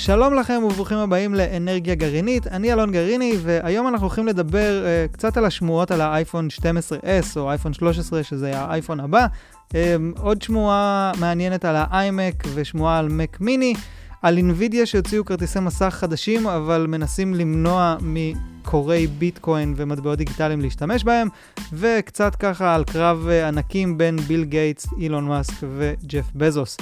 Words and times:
שלום 0.00 0.34
לכם 0.34 0.62
וברוכים 0.64 0.98
הבאים 0.98 1.34
לאנרגיה 1.34 1.94
גרעינית, 1.94 2.46
אני 2.46 2.72
אלון 2.72 2.92
גרעיני, 2.92 3.32
והיום 3.42 3.88
אנחנו 3.88 4.06
הולכים 4.06 4.26
לדבר 4.26 4.84
uh, 4.84 5.12
קצת 5.12 5.36
על 5.36 5.44
השמועות 5.44 5.90
על 5.90 6.00
האייפון 6.00 6.48
12S 6.60 7.36
או 7.36 7.50
אייפון 7.50 7.72
13, 7.72 8.22
שזה 8.22 8.58
האייפון 8.58 9.00
הבא. 9.00 9.26
Um, 9.68 9.72
עוד 10.20 10.42
שמועה 10.42 11.12
מעניינת 11.20 11.64
על 11.64 11.76
האיימק 11.78 12.44
ושמועה 12.54 12.98
על 12.98 13.08
מק 13.08 13.40
מיני, 13.40 13.74
על 14.22 14.36
אינווידיה 14.36 14.86
שהוציאו 14.86 15.24
כרטיסי 15.24 15.60
מסך 15.60 15.94
חדשים, 15.98 16.46
אבל 16.46 16.86
מנסים 16.88 17.34
למנוע 17.34 17.96
מקוראי 18.00 19.06
ביטקוין 19.06 19.74
ומטבעות 19.76 20.18
דיגיטליים 20.18 20.60
להשתמש 20.60 21.04
בהם, 21.04 21.28
וקצת 21.72 22.34
ככה 22.34 22.74
על 22.74 22.84
קרב 22.84 23.28
uh, 23.28 23.46
ענקים 23.46 23.98
בין 23.98 24.16
ביל 24.16 24.44
גייטס, 24.44 24.86
אילון 24.98 25.24
מאסק 25.24 25.66
וג'ף 25.76 26.26
בזוס. 26.34 26.76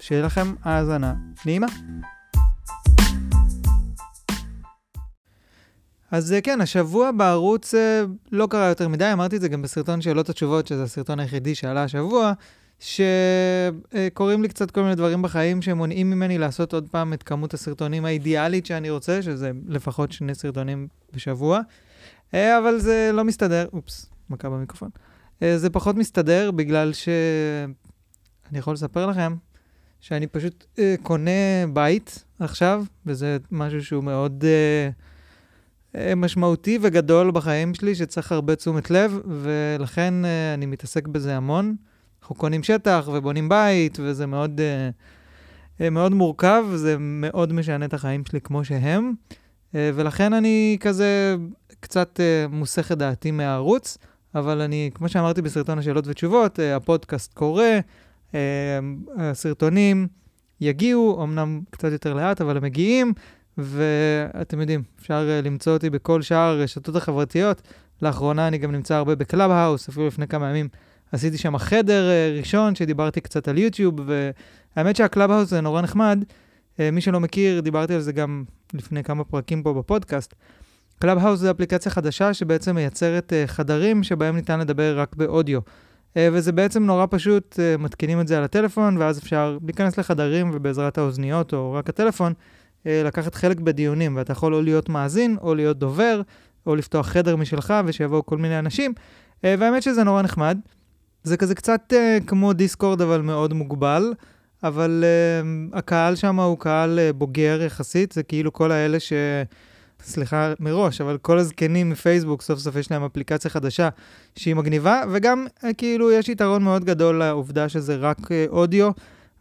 שיהיה 0.00 0.22
לכם 0.22 0.54
האזנה 0.64 1.14
נעימה. 1.46 1.66
אז 6.10 6.32
אה, 6.32 6.40
כן, 6.40 6.60
השבוע 6.60 7.10
בערוץ 7.10 7.74
אה, 7.74 8.04
לא 8.32 8.46
קרה 8.50 8.66
יותר 8.66 8.88
מדי, 8.88 9.12
אמרתי 9.12 9.36
את 9.36 9.40
זה 9.40 9.48
גם 9.48 9.62
בסרטון 9.62 10.00
שאלות 10.00 10.28
התשובות, 10.28 10.66
שזה 10.66 10.82
הסרטון 10.82 11.20
היחידי 11.20 11.54
שעלה 11.54 11.84
השבוע, 11.84 12.32
שקורים 12.80 14.42
לי 14.42 14.48
קצת 14.48 14.70
כל 14.70 14.82
מיני 14.82 14.94
דברים 14.94 15.22
בחיים 15.22 15.62
שמונעים 15.62 16.10
ממני 16.10 16.38
לעשות 16.38 16.74
עוד 16.74 16.88
פעם 16.90 17.12
את 17.12 17.22
כמות 17.22 17.54
הסרטונים 17.54 18.04
האידיאלית 18.04 18.66
שאני 18.66 18.90
רוצה, 18.90 19.22
שזה 19.22 19.50
לפחות 19.68 20.12
שני 20.12 20.34
סרטונים 20.34 20.88
בשבוע, 21.12 21.60
אה, 22.34 22.58
אבל 22.58 22.78
זה 22.78 23.10
לא 23.14 23.24
מסתדר, 23.24 23.66
אופס, 23.72 24.06
מכה 24.30 24.48
במיקרופון. 24.50 24.90
זה 25.40 25.70
פחות 25.70 25.96
מסתדר 25.96 26.50
בגלל 26.50 26.92
ש... 26.92 27.08
אני 28.50 28.58
יכול 28.58 28.74
לספר 28.74 29.06
לכם 29.06 29.34
שאני 30.00 30.26
פשוט 30.26 30.64
קונה 31.02 31.66
בית 31.72 32.24
עכשיו, 32.40 32.84
וזה 33.06 33.36
משהו 33.50 33.84
שהוא 33.84 34.04
מאוד... 34.04 34.44
אה, 34.44 36.14
משמעותי 36.16 36.78
וגדול 36.82 37.30
בחיים 37.30 37.74
שלי, 37.74 37.94
שצריך 37.94 38.32
הרבה 38.32 38.56
תשומת 38.56 38.90
לב, 38.90 39.20
ולכן 39.26 40.14
uh, 40.24 40.54
אני 40.54 40.66
מתעסק 40.66 41.08
בזה 41.08 41.36
המון. 41.36 41.76
אנחנו 42.22 42.34
קונים 42.34 42.62
שטח 42.62 43.08
ובונים 43.12 43.48
בית, 43.48 43.98
וזה 44.02 44.26
מאוד, 44.26 44.60
uh, 45.78 45.90
מאוד 45.90 46.14
מורכב, 46.14 46.64
זה 46.74 46.96
מאוד 46.98 47.52
משנה 47.52 47.84
את 47.84 47.94
החיים 47.94 48.24
שלי 48.24 48.40
כמו 48.40 48.64
שהם, 48.64 49.12
uh, 49.72 49.76
ולכן 49.94 50.32
אני 50.32 50.76
כזה 50.80 51.36
קצת 51.80 52.20
אה, 52.20 52.54
מסיח 52.54 52.92
את 52.92 52.98
דעתי 52.98 53.30
מהערוץ, 53.30 53.98
אבל 54.34 54.60
אני, 54.60 54.90
כמו 54.94 55.08
שאמרתי 55.08 55.42
בסרטון 55.42 55.78
השאלות 55.78 56.06
ותשובות, 56.06 56.58
אה, 56.58 56.62
הפודקאסט 56.76 57.34
קורה, 57.34 57.78
אה, 58.32 58.34
הסרטונים 59.16 60.06
יגיעו, 60.60 61.22
אמנם 61.22 61.60
קצת 61.70 61.92
יותר 61.92 62.14
לאט, 62.14 62.40
אבל 62.40 62.56
הם 62.56 62.62
מגיעים. 62.62 63.12
ואתם 63.58 64.60
יודעים, 64.60 64.82
אפשר 65.00 65.28
אה, 65.28 65.40
למצוא 65.40 65.72
אותי 65.72 65.90
בכל 65.90 66.22
שאר 66.22 66.38
הרשתות 66.38 66.96
החברתיות. 66.96 67.62
לאחרונה 68.02 68.48
אני 68.48 68.58
גם 68.58 68.72
נמצא 68.72 68.94
הרבה 68.94 69.14
ב 69.14 69.50
Clubhouse, 69.50 69.88
אפילו 69.88 70.06
לפני 70.06 70.28
כמה 70.28 70.50
ימים 70.50 70.68
עשיתי 71.12 71.38
שם 71.38 71.58
חדר 71.58 72.08
אה, 72.10 72.34
ראשון 72.38 72.74
שדיברתי 72.74 73.20
קצת 73.20 73.48
על 73.48 73.58
יוטיוב, 73.58 74.00
והאמת 74.76 74.96
שה 74.96 75.30
Clubhouse 75.30 75.50
זה 75.50 75.60
נורא 75.60 75.82
נחמד. 75.82 76.24
אה, 76.80 76.90
מי 76.90 77.00
שלא 77.00 77.20
מכיר, 77.20 77.60
דיברתי 77.60 77.94
על 77.94 78.00
זה 78.00 78.12
גם 78.12 78.44
לפני 78.74 79.04
כמה 79.04 79.24
פרקים 79.24 79.62
פה 79.62 79.74
בפודקאסט. 79.74 80.34
Clubhouse 80.98 81.40
זה 81.40 81.50
אפליקציה 81.50 81.92
חדשה 81.92 82.34
שבעצם 82.34 82.74
מייצרת 82.74 83.32
חדרים 83.46 84.02
שבהם 84.02 84.36
ניתן 84.36 84.60
לדבר 84.60 85.00
רק 85.00 85.16
באודיו. 85.16 85.60
וזה 86.18 86.52
בעצם 86.52 86.84
נורא 86.84 87.06
פשוט, 87.10 87.58
מתקינים 87.78 88.20
את 88.20 88.28
זה 88.28 88.38
על 88.38 88.44
הטלפון, 88.44 88.96
ואז 88.96 89.18
אפשר 89.18 89.58
להיכנס 89.64 89.98
לחדרים 89.98 90.50
ובעזרת 90.54 90.98
האוזניות 90.98 91.52
או 91.52 91.72
רק 91.72 91.88
הטלפון, 91.88 92.32
אה, 92.86 93.02
לקחת 93.04 93.34
חלק 93.34 93.60
בדיונים, 93.60 94.16
ואתה 94.16 94.32
יכול 94.32 94.54
או 94.54 94.62
להיות 94.62 94.88
מאזין, 94.88 95.36
או 95.42 95.54
להיות 95.54 95.78
דובר, 95.78 96.22
או 96.66 96.76
לפתוח 96.76 97.06
חדר 97.06 97.36
משלך 97.36 97.74
ושיבואו 97.86 98.26
כל 98.26 98.38
מיני 98.38 98.58
אנשים. 98.58 98.92
אה, 99.44 99.54
והאמת 99.58 99.82
שזה 99.82 100.04
נורא 100.04 100.22
נחמד. 100.22 100.58
זה 101.22 101.36
כזה 101.36 101.54
קצת 101.54 101.92
כמו 102.26 102.52
Discord, 102.52 103.00
אבל 103.00 103.20
מאוד 103.20 103.52
מוגבל. 103.52 104.12
אבל 104.62 105.04
הקהל 105.72 106.16
שם 106.16 106.40
הוא 106.40 106.58
קהל 106.58 106.98
בוגר 107.14 107.62
יחסית, 107.62 108.12
זה 108.12 108.22
כאילו 108.22 108.52
כל 108.52 108.72
האלה 108.72 109.00
ש... 109.00 109.12
סליחה 110.06 110.52
מראש, 110.60 111.00
אבל 111.00 111.18
כל 111.18 111.38
הזקנים 111.38 111.90
מפייסבוק, 111.90 112.42
סוף 112.42 112.58
סוף 112.58 112.76
יש 112.76 112.90
להם 112.90 113.04
אפליקציה 113.04 113.50
חדשה 113.50 113.88
שהיא 114.36 114.54
מגניבה, 114.54 115.02
וגם 115.12 115.46
uh, 115.46 115.66
כאילו 115.78 116.12
יש 116.12 116.28
יתרון 116.28 116.62
מאוד 116.62 116.84
גדול 116.84 117.18
לעובדה 117.18 117.68
שזה 117.68 117.96
רק 117.96 118.18
uh, 118.18 118.24
אודיו, 118.48 118.90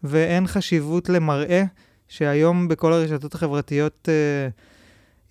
ואין 0.04 0.48
חשיבות 0.48 1.10
למראה. 1.10 1.64
שהיום 2.08 2.68
בכל 2.68 2.94
הרשתות 2.94 3.36
החברתיות, 3.36 4.10
אה, 4.10 4.48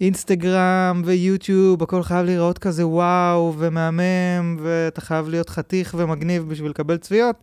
אינסטגרם 0.01 1.03
ויוטיוב, 1.05 1.83
הכל 1.83 2.03
חייב 2.03 2.27
להיראות 2.27 2.59
כזה 2.59 2.87
וואו 2.87 3.55
ומהמם, 3.59 4.57
ואתה 4.63 5.01
חייב 5.01 5.29
להיות 5.29 5.49
חתיך 5.49 5.95
ומגניב 5.99 6.49
בשביל 6.49 6.71
לקבל 6.71 6.97
צפיות, 6.97 7.37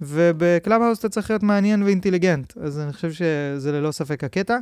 וב 0.00 0.27
Club 0.27 0.82
אתה 0.98 1.08
צריך 1.08 1.30
להיות 1.30 1.42
מעניין 1.42 1.82
ואינטליגנט, 1.82 2.52
אז 2.56 2.80
אני 2.80 2.92
חושב 2.92 3.12
שזה 3.12 3.72
ללא 3.72 3.92
ספק 3.92 4.24
הקטע. 4.24 4.58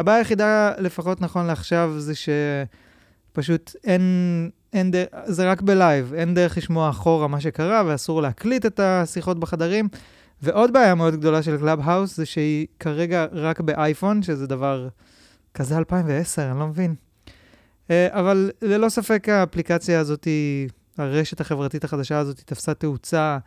הבעיה 0.00 0.18
היחידה, 0.18 0.72
לפחות 0.78 1.20
נכון 1.20 1.46
לעכשיו, 1.46 1.94
זה 1.98 2.12
שפשוט 2.14 3.72
אין, 3.84 4.50
אין 4.72 4.90
דרך, 4.90 5.06
זה 5.24 5.50
רק 5.50 5.62
ב 5.62 5.71
live, 5.71 6.14
אין 6.14 6.34
דרך 6.34 6.56
לשמוע 6.56 6.90
אחורה 6.90 7.28
מה 7.28 7.40
שקרה, 7.40 7.82
ואסור 7.86 8.22
להקליט 8.22 8.66
את 8.66 8.80
השיחות 8.80 9.40
בחדרים. 9.40 9.88
ועוד 10.42 10.72
בעיה 10.72 10.94
מאוד 10.94 11.14
גדולה 11.16 11.42
של 11.42 11.58
Clubhouse 11.58 12.16
זה 12.16 12.26
שהיא 12.26 12.66
כרגע 12.78 13.26
רק 13.32 13.60
באייפון, 13.60 14.22
שזה 14.22 14.46
דבר 14.46 14.88
כזה 15.54 15.78
2010, 15.78 16.50
אני 16.50 16.58
לא 16.58 16.66
מבין. 16.66 16.94
אה, 17.90 18.08
אבל 18.10 18.50
ללא 18.62 18.88
ספק 18.88 19.28
האפליקציה 19.28 20.00
הזאת, 20.00 20.28
הרשת 20.98 21.40
החברתית 21.40 21.84
החדשה 21.84 22.18
הזאת, 22.18 22.40
תפסה 22.46 22.74
תאוצה 22.74 23.38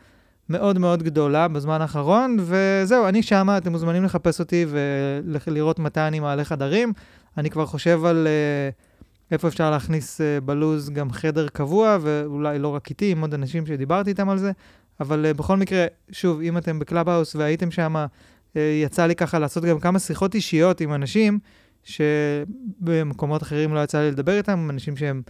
מאוד 0.50 0.78
מאוד 0.78 1.04
גדולה 1.04 1.48
בזמן 1.48 1.82
האחרון, 1.82 2.38
וזהו, 2.40 3.08
אני 3.08 3.24
שמה, 3.24 3.58
אתם 3.58 3.72
מוזמנים 3.72 4.04
לחפש 4.04 4.40
אותי 4.40 4.66
ולראות 4.70 5.80
מתי 5.80 6.00
אני 6.00 6.20
מעלה 6.20 6.44
חדרים. 6.44 6.94
אני 7.38 7.50
כבר 7.50 7.66
חושב 7.66 8.06
על 8.06 8.28
אה, 8.28 9.32
איפה 9.32 9.48
אפשר 9.48 9.72
להכניס 9.72 10.22
אה, 10.22 10.24
בלו"ז 10.46 10.90
גם 10.90 11.12
חדר 11.12 11.48
קבוע, 11.48 11.98
ואולי 12.02 12.60
לא 12.60 12.68
רק 12.68 12.90
איתי, 12.90 13.12
עם 13.12 13.22
עוד 13.22 13.34
אנשים 13.34 13.66
שדיברתי 13.66 14.10
איתם 14.10 14.30
על 14.30 14.38
זה. 14.38 14.52
אבל 15.00 15.26
אה, 15.32 15.38
בכל 15.38 15.58
מקרה, 15.58 15.86
שוב, 16.12 16.42
אם 16.42 16.58
אתם 16.58 16.80
ב 16.80 17.10
Clubhouse 17.10 17.36
והייתם 17.36 17.72
שם, 17.72 17.96
אה, 17.96 18.60
יצא 18.84 19.06
לי 19.06 19.16
ככה 19.16 19.40
לעשות 19.40 19.66
גם 19.66 19.80
כמה 19.80 20.00
שיחות 20.00 20.36
אישיות 20.36 20.82
עם 20.82 20.94
אנשים 20.94 21.40
שבמקומות 21.84 23.44
אחרים 23.44 23.74
לא 23.74 23.84
יצא 23.84 24.00
לי 24.00 24.12
לדבר 24.12 24.38
איתם, 24.38 24.68
אנשים 24.70 24.98
שהם 24.98 25.22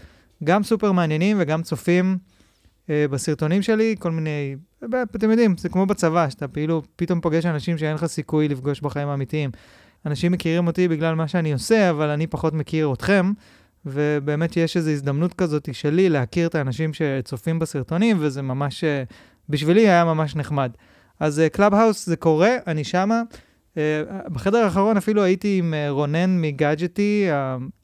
גם 0.43 0.63
סופר 0.63 0.91
מעניינים 0.91 1.37
וגם 1.39 1.61
צופים 1.61 2.17
בסרטונים 2.89 3.61
שלי, 3.61 3.95
כל 3.99 4.11
מיני, 4.11 4.55
אתם 5.15 5.29
יודעים, 5.29 5.57
זה 5.57 5.69
כמו 5.69 5.85
בצבא, 5.85 6.29
שאתה 6.29 6.47
כאילו 6.47 6.81
פתאום 6.95 7.21
פוגש 7.21 7.45
אנשים 7.45 7.77
שאין 7.77 7.95
לך 7.95 8.05
סיכוי 8.05 8.47
לפגוש 8.47 8.81
בחיים 8.81 9.07
האמיתיים. 9.07 9.51
אנשים 10.05 10.31
מכירים 10.31 10.67
אותי 10.67 10.87
בגלל 10.87 11.15
מה 11.15 11.27
שאני 11.27 11.53
עושה, 11.53 11.89
אבל 11.89 12.09
אני 12.09 12.27
פחות 12.27 12.53
מכיר 12.53 12.93
אתכם. 12.93 13.31
ובאמת 13.85 14.57
יש 14.57 14.77
איזו 14.77 14.89
הזדמנות 14.89 15.33
כזאת 15.33 15.75
שלי 15.75 16.09
להכיר 16.09 16.47
את 16.47 16.55
האנשים 16.55 16.91
שצופים 16.93 17.59
בסרטונים, 17.59 18.17
וזה 18.19 18.41
ממש 18.41 18.83
בשבילי 19.49 19.81
היה 19.81 20.05
ממש 20.05 20.35
נחמד. 20.35 20.71
אז 21.19 21.41
Clubhouse 21.51 22.05
זה 22.05 22.15
קורה, 22.15 22.55
אני 22.67 22.83
שמה. 22.83 23.21
אה, 23.73 23.77
בחדר 24.29 24.57
האחרון 24.57 24.97
אפילו 24.97 25.23
הייתי 25.23 25.59
עם 25.59 25.73
אה, 25.73 25.91
רונן 25.91 26.41
מגאדג'טי, 26.41 27.27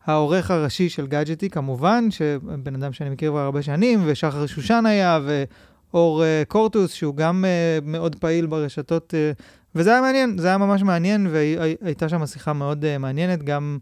העורך 0.05 0.51
הראשי 0.51 0.89
של 0.89 1.07
גאדג'טי 1.07 1.49
כמובן, 1.49 2.11
שבן 2.11 2.75
אדם 2.75 2.93
שאני 2.93 3.09
מכיר 3.09 3.31
כבר 3.31 3.39
הרבה 3.39 3.61
שנים, 3.61 3.99
ושחר 4.05 4.45
שושן 4.45 4.85
היה, 4.85 5.19
ואור 5.23 6.23
אה, 6.23 6.45
קורטוס, 6.47 6.93
שהוא 6.93 7.15
גם 7.15 7.45
מאוד 7.83 8.15
פעיל 8.15 8.45
ברשתות, 8.45 9.13
וזה 9.75 9.91
היה 9.91 10.01
מעניין, 10.01 10.37
זה 10.37 10.47
היה 10.47 10.57
ממש 10.57 10.83
מעניין, 10.83 11.27
והייתה 11.31 12.09
שם 12.09 12.25
שיחה 12.25 12.53
מאוד 12.53 12.97
מעניינת, 12.97 13.43
גם 13.43 13.77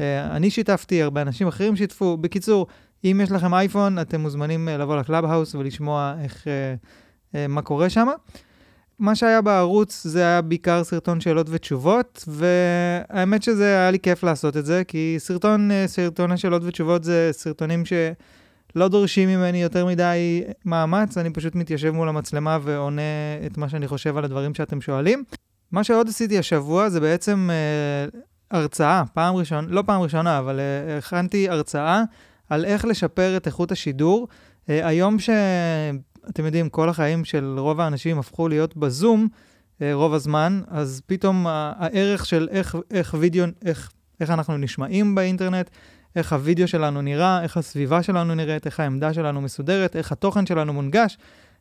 אני 0.00 0.50
שיתפתי, 0.50 1.02
הרבה 1.02 1.22
אנשים 1.22 1.48
אחרים 1.48 1.76
שיתפו. 1.76 2.16
בקיצור, 2.16 2.66
אם 3.04 3.20
יש 3.22 3.30
לכם 3.30 3.54
אייפון, 3.54 3.98
אתם 3.98 4.20
מוזמנים 4.20 4.68
לבוא 4.68 4.96
ל 4.96 5.24
Clubhouse 5.24 5.54
ולשמוע 5.54 6.14
איך... 6.22 6.46
אה, 7.34 7.46
מה 7.48 7.62
קורה 7.62 7.90
שם. 7.90 8.08
מה 8.98 9.14
שהיה 9.14 9.42
בערוץ 9.42 10.06
זה 10.06 10.20
היה 10.20 10.42
בעיקר 10.42 10.84
סרטון 10.84 11.20
שאלות 11.20 11.46
ותשובות, 11.50 12.24
והאמת 12.28 13.42
שזה 13.42 13.64
היה 13.64 13.90
לי 13.90 13.98
כיף 13.98 14.22
לעשות 14.22 14.56
את 14.56 14.66
זה, 14.66 14.82
כי 14.88 15.14
סרטון, 15.18 15.70
אה, 15.70 15.84
סרטון 15.86 16.32
השאלות 16.32 16.62
ותשובות 16.64 17.04
זה 17.04 17.28
סרטונים 17.32 17.82
שלא 17.84 18.88
דורשים 18.88 19.28
ממני 19.28 19.62
יותר 19.62 19.86
מדי 19.86 20.42
מאמץ, 20.64 21.18
אני 21.18 21.30
פשוט 21.30 21.54
מתיישב 21.54 21.90
מול 21.90 22.08
המצלמה 22.08 22.58
ועונה 22.62 23.02
את 23.46 23.58
מה 23.58 23.68
שאני 23.68 23.88
חושב 23.88 24.16
על 24.16 24.24
הדברים 24.24 24.54
שאתם 24.54 24.80
שואלים. 24.80 25.24
מה 25.72 25.84
שעוד 25.84 26.08
עשיתי 26.08 26.38
השבוע 26.38 26.88
זה 26.88 27.00
בעצם 27.00 27.50
אה, 27.52 28.20
הרצאה, 28.58 29.02
פעם 29.14 29.34
ראשונה, 29.34 29.66
לא 29.70 29.82
פעם 29.86 30.00
ראשונה, 30.00 30.38
אבל 30.38 30.60
אה, 30.60 30.98
הכנתי 30.98 31.48
הרצאה 31.48 32.02
על 32.48 32.64
איך 32.64 32.84
לשפר 32.84 33.36
את 33.36 33.46
איכות 33.46 33.72
השידור. 33.72 34.28
אה, 34.68 34.86
היום 34.86 35.18
ש... 35.18 35.30
אתם 36.30 36.44
יודעים, 36.44 36.68
כל 36.68 36.88
החיים 36.88 37.24
של 37.24 37.54
רוב 37.58 37.80
האנשים 37.80 38.18
הפכו 38.18 38.48
להיות 38.48 38.76
בזום, 38.76 39.28
רוב 39.92 40.14
הזמן, 40.14 40.62
אז 40.68 41.02
פתאום 41.06 41.46
הערך 41.46 42.26
של 42.26 42.48
איך, 42.50 42.76
איך 42.90 43.14
וידאו, 43.18 43.44
איך, 43.64 43.92
איך 44.20 44.30
אנחנו 44.30 44.56
נשמעים 44.56 45.14
באינטרנט, 45.14 45.70
איך 46.16 46.32
הוידאו 46.32 46.68
שלנו 46.68 47.02
נראה, 47.02 47.42
איך 47.42 47.56
הסביבה 47.56 48.02
שלנו 48.02 48.34
נראית, 48.34 48.66
איך 48.66 48.80
העמדה 48.80 49.14
שלנו 49.14 49.40
מסודרת, 49.40 49.96
איך 49.96 50.12
התוכן 50.12 50.46
שלנו 50.46 50.72
מונגש, 50.72 51.18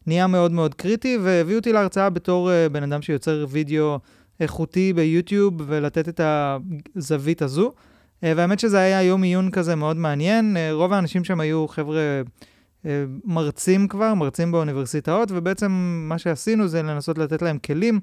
נהיה 0.07 0.27
מאוד 0.27 0.51
מאוד 0.51 0.73
קריטי, 0.73 1.17
והביאו 1.21 1.57
אותי 1.57 1.73
להרצאה 1.73 2.09
בתור 2.09 2.49
uh, 2.49 2.69
בן 2.73 2.83
אדם 2.83 3.01
שיוצר 3.01 3.45
וידאו 3.49 3.99
איכותי 4.39 4.93
ביוטיוב, 4.93 5.53
ולתת 5.67 6.09
את 6.09 6.21
הזווית 6.95 7.41
הזו. 7.41 7.73
Uh, 7.75 8.25
והאמת 8.35 8.59
שזה 8.59 8.79
היה 8.79 9.03
יום 9.03 9.23
עיון 9.23 9.51
כזה 9.51 9.75
מאוד 9.75 9.97
מעניין. 9.97 10.57
Uh, 10.57 10.73
רוב 10.73 10.93
האנשים 10.93 11.23
שם 11.23 11.39
היו 11.39 11.67
חבר'ה 11.67 12.21
מרצים 13.25 13.87
כבר, 13.87 14.13
מרצים 14.13 14.51
באוניברסיטאות, 14.51 15.31
ובעצם 15.31 15.71
מה 16.09 16.17
שעשינו 16.17 16.67
זה 16.67 16.83
לנסות 16.83 17.17
לתת 17.17 17.41
להם 17.41 17.57
כלים 17.57 17.99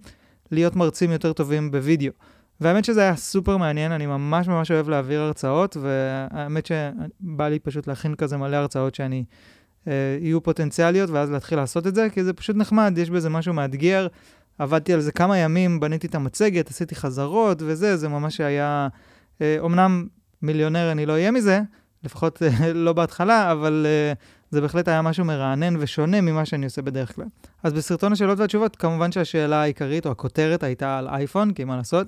להיות 0.51 0.77
מרצים 0.77 1.13
יותר 1.13 1.33
טובים 1.33 1.71
בווידאו. 1.71 2.13
והאמת 2.61 2.85
שזה 2.85 3.01
היה 3.01 3.17
סופר 3.17 3.57
מעניין, 3.57 3.93
אני 3.93 4.07
ממש 4.07 4.49
ממש 4.49 4.71
אוהב 4.71 4.89
להעביר 4.89 5.21
הרצאות, 5.21 5.77
והאמת 5.81 6.67
שבא 6.67 7.49
לי 7.49 7.59
פשוט 7.59 7.87
להכין 7.87 8.15
כזה 8.15 8.37
מלא 8.37 8.57
הרצאות 8.57 8.95
שאני, 8.95 9.25
אה, 9.89 9.93
יהיו 10.21 10.43
פוטנציאליות, 10.43 11.11
ואז 11.11 11.31
להתחיל 11.31 11.59
לעשות 11.59 11.87
את 11.87 11.95
זה, 11.95 12.09
כי 12.13 12.25
זה 12.25 12.33
פשוט 12.33 12.57
נחמד, 12.57 12.95
יש 12.97 13.11
בזה 13.11 13.31
משהו 13.31 13.55
מאתגר. 13.55 14.07
עבדתי 14.59 14.93
על 14.93 15.01
זה 15.01 15.13
כמה 15.13 15.39
ימים, 15.39 15.81
בניתי 15.81 16.07
את 16.07 16.15
המצגת, 16.15 16.71
עשיתי 16.71 16.95
חזרות 16.95 17.63
וזה, 17.67 17.97
זה 17.97 18.09
ממש 18.09 18.41
היה... 18.41 18.89
אה, 19.41 19.57
אמנם 19.65 20.07
מיליונר 20.43 20.93
אני 20.93 21.07
לא 21.07 21.13
אהיה 21.13 21.31
מזה, 21.31 21.61
לפחות 22.05 22.43
אה, 22.43 22.73
לא 22.73 22.93
בהתחלה, 22.93 23.53
אבל 23.53 23.87
אה, 23.89 24.13
זה 24.51 24.61
בהחלט 24.61 24.89
היה 24.89 25.03
משהו 25.03 25.25
מרענן 25.25 25.77
ושונה 25.79 26.21
ממה 26.21 26.45
שאני 26.45 26.65
עושה 26.65 26.83
בדרך 26.83 27.15
כלל. 27.15 27.27
אז 27.63 27.73
בסרטון 27.73 28.13
השאלות 28.13 28.39
והתשובות, 28.39 28.77
כמובן 28.77 29.13
שהשאלה 29.13 29.63
העיקרית 29.63 30.07
או 30.07 30.11
הכותרת 30.11 30.63
הייתה 30.63 30.99
על 30.99 31.09
אייפון, 31.09 31.53
כי 31.53 31.65
מה 31.65 31.77
לעשות? 31.77 32.07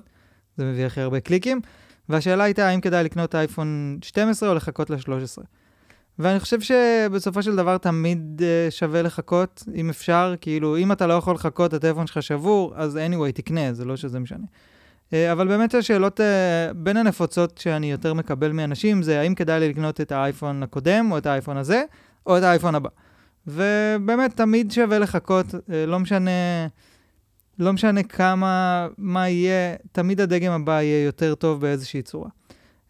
זה 0.57 0.65
מביא 0.65 0.85
הכי 0.85 1.01
הרבה 1.01 1.19
קליקים. 1.19 1.61
והשאלה 2.09 2.43
הייתה 2.43 2.67
האם 2.67 2.81
כדאי 2.81 3.03
לקנות 3.03 3.35
אייפון 3.35 3.99
12 4.01 4.49
או 4.49 4.55
לחכות 4.55 4.89
ל-13. 4.89 5.43
ואני 6.19 6.39
חושב 6.39 6.61
שבסופו 6.61 7.43
של 7.43 7.55
דבר 7.55 7.77
תמיד 7.77 8.41
uh, 8.41 8.71
שווה 8.71 9.01
לחכות, 9.01 9.63
אם 9.75 9.89
אפשר, 9.89 10.35
כאילו, 10.41 10.77
אם 10.77 10.91
אתה 10.91 11.07
לא 11.07 11.13
יכול 11.13 11.35
לחכות, 11.35 11.73
הטלפון 11.73 12.07
שלך 12.07 12.23
שבור, 12.23 12.73
אז 12.75 12.99
anyway, 13.09 13.31
תקנה, 13.33 13.73
זה 13.73 13.85
לא 13.85 13.95
שזה 13.95 14.19
משנה. 14.19 14.45
Uh, 15.09 15.13
אבל 15.31 15.47
באמת 15.47 15.75
השאלות 15.75 16.19
uh, 16.19 16.23
בין 16.73 16.97
הנפוצות 16.97 17.57
שאני 17.57 17.91
יותר 17.91 18.13
מקבל 18.13 18.51
מאנשים, 18.51 19.03
זה 19.03 19.19
האם 19.19 19.35
כדאי 19.35 19.59
לי 19.59 19.69
לקנות 19.69 20.01
את 20.01 20.11
האייפון 20.11 20.63
הקודם, 20.63 21.11
או 21.11 21.17
את 21.17 21.25
האייפון 21.25 21.57
הזה, 21.57 21.83
או 22.25 22.37
את 22.37 22.43
האייפון 22.43 22.75
הבא. 22.75 22.89
ובאמת, 23.47 24.37
תמיד 24.37 24.71
שווה 24.71 24.99
לחכות, 24.99 25.45
uh, 25.53 25.57
לא 25.87 25.99
משנה... 25.99 26.31
לא 27.59 27.73
משנה 27.73 28.03
כמה, 28.03 28.87
מה 28.97 29.29
יהיה, 29.29 29.75
תמיד 29.91 30.21
הדגם 30.21 30.51
הבא 30.51 30.81
יהיה 30.81 31.05
יותר 31.05 31.35
טוב 31.35 31.61
באיזושהי 31.61 32.01
צורה. 32.01 32.29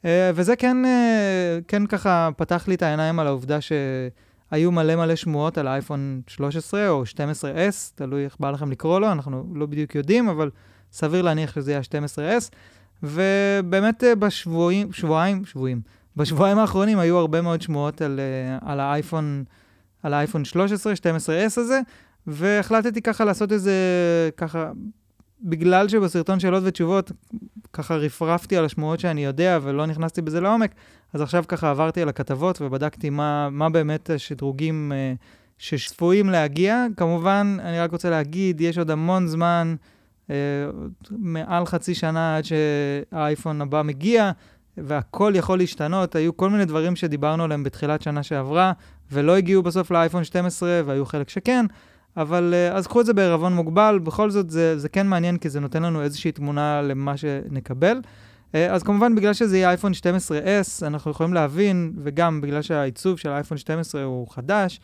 Uh, 0.01 0.06
וזה 0.36 0.56
כן, 0.56 0.78
uh, 0.86 1.63
כן 1.68 1.88
ככה 1.88 2.30
פתח 2.38 2.68
לי 2.68 2.75
את 2.75 2.81
העיניים 2.81 3.19
על 3.19 3.28
העובדה 3.28 3.57
שהיו 3.62 4.72
מלא 4.72 4.95
מלא 4.95 5.16
שמועות 5.16 5.57
על 5.57 5.68
האייפון 5.68 6.22
13 6.27 6.89
או 6.89 7.04
12S, 7.04 7.92
תלוי 7.95 8.25
איך 8.25 8.36
בא 8.39 8.51
לכם 8.51 8.72
לקרוא 8.72 9.00
לו, 9.00 9.12
אנחנו 9.12 9.44
לא 9.56 9.66
בדיוק 9.66 9.95
יודעים, 9.95 10.30
אבל 10.30 10.50
סביר 10.92 11.22
להניח 11.22 11.56
שזה 11.56 11.72
יהיה 11.72 11.80
ה-12S. 11.80 12.50
ובאמת 13.04 14.04
בשבועים, 14.19 14.94
שבועיים, 14.94 15.45
שבועים, 15.45 15.81
בשבועיים 16.16 16.58
האחרונים 16.58 17.00
היו 17.00 17.18
הרבה 17.18 17.42
מאוד 17.42 17.62
שמועות 17.62 18.02
על, 18.02 18.19
uh, 18.19 18.66
על 18.69 18.80
האייפון, 18.80 19.44
על 20.04 20.13
האייפון 20.13 20.46
13, 20.46 20.94
12S 20.94 21.60
הזה, 21.60 21.81
והחלטתי 22.28 23.02
ככה 23.02 23.25
לעשות 23.25 23.52
איזה, 23.52 23.74
ככה, 24.38 24.72
בגלל 25.44 25.88
שבסרטון 25.88 26.40
שאלות 26.40 26.63
ותשובות, 26.66 27.12
ככה 27.74 27.96
רפרפתי 27.96 28.58
על 28.58 28.66
השמועות 28.66 29.00
שאני 29.00 29.25
יודע 29.25 29.60
ולא 29.62 29.86
נכנסתי 29.86 30.22
בזה 30.22 30.42
לעומק, 30.42 30.75
אז 31.13 31.22
עכשיו 31.22 31.44
ככה 31.48 31.69
עברתי 31.69 32.02
על 32.02 32.10
הכתבות 32.10 32.62
ובדקתי 32.62 33.10
מה, 33.10 33.50
מה 33.50 33.69
באמת 33.69 34.10
השדרוגים 34.10 34.92
אה, 34.96 35.13
שצפויים 35.58 36.30
להגיע. 36.30 36.86
כמובן, 36.98 37.58
אני 37.60 37.80
רק 37.80 37.92
רוצה 37.92 38.10
להגיד, 38.10 38.62
יש 38.62 38.78
עוד 38.78 38.92
המון 38.92 39.28
זמן, 39.28 39.75
אה, 40.30 40.36
מעל 41.10 41.66
חצי 41.66 41.96
שנה 41.96 42.38
עד 42.38 42.44
שהאייפון 42.44 43.62
הבא 43.62 43.81
מגיע, 43.81 44.31
והכל 44.77 45.33
יכול 45.35 45.57
להשתנות. 45.57 46.15
היו 46.15 46.38
כל 46.38 46.50
מיני 46.50 46.65
דברים 46.65 46.95
שדיברנו 46.95 47.44
עליהם 47.44 47.63
בתחילת 47.63 48.01
שנה 48.01 48.23
שעברה, 48.23 48.71
ולא 49.12 49.38
הגיעו 49.38 49.63
בסוף 49.63 49.91
לאייפון 49.91 50.23
12, 50.23 50.81
והיו 50.85 51.06
חלק 51.06 51.29
שכן. 51.29 51.65
אבל 52.18 52.53
אה, 52.53 52.77
אז 52.77 52.88
קחו 52.88 53.01
את 53.01 53.06
זה 53.06 53.13
בערבון 53.13 53.53
מוגבל, 53.53 54.00
בכל 54.03 54.31
זאת 54.31 54.50
זה, 54.50 54.79
זה 54.79 54.89
כן 54.89 55.07
מעניין 55.07 55.38
כי 55.38 55.50
זה 55.50 55.59
נותן 55.59 55.83
לנו 55.83 56.01
איזושהי 56.01 56.31
תמונה 56.31 56.81
למה 56.81 57.18
שנקבל. 57.18 57.97
אה, 58.56 58.73
אז 58.73 58.83
כמובן, 58.83 59.15
בגלל 59.15 59.33
שזה 59.33 59.57
יהיה 59.57 59.69
אייפון 59.69 59.91
12S, 59.91 60.88
אנחנו 60.88 61.12
יכולים 61.12 61.33
להבין, 61.33 61.94
וגם 61.97 62.41
בגלל 62.41 62.62
שהעיצוב 62.62 63.17
של 63.17 63.29
האייפון 63.29 63.57
12 63.57 64.03
הוא 64.03 64.27
חדש, 64.29 64.79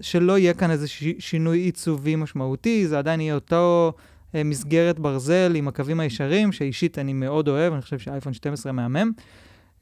שלא 0.00 0.38
יהיה 0.38 0.54
כאן 0.54 0.70
איזה. 0.70 0.86
שינוי 1.18 1.58
עיצובי 1.58 2.16
משמעותי, 2.16 2.86
זה 2.86 2.98
עדיין 2.98 3.20
יהיה 3.20 3.34
אותו 3.34 3.92
מסגרת 4.34 4.98
ברזל 4.98 5.52
עם 5.54 5.68
הקווים 5.68 6.00
הישרים, 6.00 6.52
שאישית 6.52 6.98
אני 6.98 7.12
מאוד 7.12 7.48
אוהב, 7.48 7.72
אני 7.72 7.82
חושב 7.82 7.98
שאייפון 7.98 8.32
12 8.32 8.72
מהמם. 8.72 9.12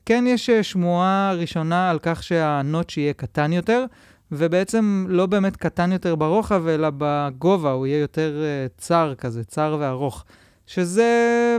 כן 0.07 0.25
יש 0.27 0.51
שמועה 0.51 1.33
ראשונה 1.37 1.91
על 1.91 1.99
כך 2.03 2.23
שהנוטש 2.23 2.99
יהיה 2.99 3.13
קטן 3.13 3.53
יותר, 3.53 3.85
ובעצם 4.33 5.07
לא 5.09 5.27
באמת 5.27 5.57
קטן 5.57 5.93
יותר 5.93 6.15
ברוחב, 6.15 6.67
אלא 6.67 6.89
בגובה, 6.99 7.71
הוא 7.71 7.87
יהיה 7.87 7.99
יותר 7.99 8.43
uh, 8.43 8.81
צר 8.81 9.15
כזה, 9.19 9.45
צר 9.45 9.77
וארוך. 9.81 10.25
שזה... 10.67 11.57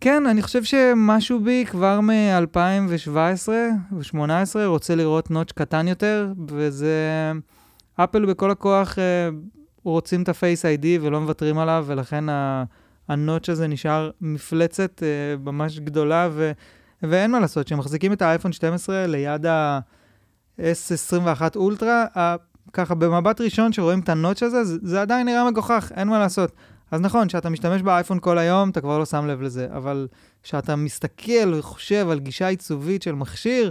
כן, 0.00 0.26
אני 0.26 0.42
חושב 0.42 0.64
שמשהו 0.64 1.40
בי 1.40 1.64
כבר 1.66 2.00
מ-2017 2.00 3.48
ו-2018 3.48 4.58
רוצה 4.66 4.94
לראות 4.94 5.30
נוטש 5.30 5.52
קטן 5.52 5.88
יותר, 5.88 6.32
וזה... 6.48 7.32
אפל 7.96 8.26
בכל 8.26 8.50
הכוח 8.50 8.98
רוצים 9.82 10.22
את 10.22 10.28
ה-Face 10.28 10.80
ID 10.80 10.86
ולא 11.00 11.20
מוותרים 11.20 11.58
עליו, 11.58 11.84
ולכן 11.88 12.24
הנוטש 13.08 13.50
הזה 13.50 13.66
נשאר 13.66 14.10
מפלצת 14.20 15.02
uh, 15.02 15.42
ממש 15.44 15.78
גדולה, 15.78 16.28
ו... 16.32 16.52
ואין 17.02 17.30
מה 17.30 17.40
לעשות, 17.40 17.66
כשמחזיקים 17.66 18.12
את 18.12 18.22
האייפון 18.22 18.52
12 18.52 19.06
ליד 19.06 19.46
ה... 19.46 19.80
S21 20.58 21.56
אולטרה, 21.56 22.06
ככה 22.72 22.94
במבט 22.94 23.40
ראשון 23.40 23.72
שרואים 23.72 24.00
את 24.00 24.08
הנוטש 24.08 24.42
הזה, 24.42 24.64
זה, 24.64 24.76
זה 24.82 25.02
עדיין 25.02 25.26
נראה 25.26 25.50
מגוחך, 25.50 25.92
אין 25.96 26.08
מה 26.08 26.18
לעשות. 26.18 26.52
אז 26.90 27.00
נכון, 27.00 27.28
כשאתה 27.28 27.50
משתמש 27.50 27.82
באייפון 27.82 28.18
כל 28.20 28.38
היום, 28.38 28.70
אתה 28.70 28.80
כבר 28.80 28.98
לא 28.98 29.04
שם 29.04 29.26
לב 29.26 29.42
לזה, 29.42 29.68
אבל 29.76 30.08
כשאתה 30.42 30.76
מסתכל 30.76 31.54
וחושב 31.58 32.06
על 32.10 32.18
גישה 32.18 32.48
עיצובית 32.48 33.02
של 33.02 33.14
מכשיר, 33.14 33.70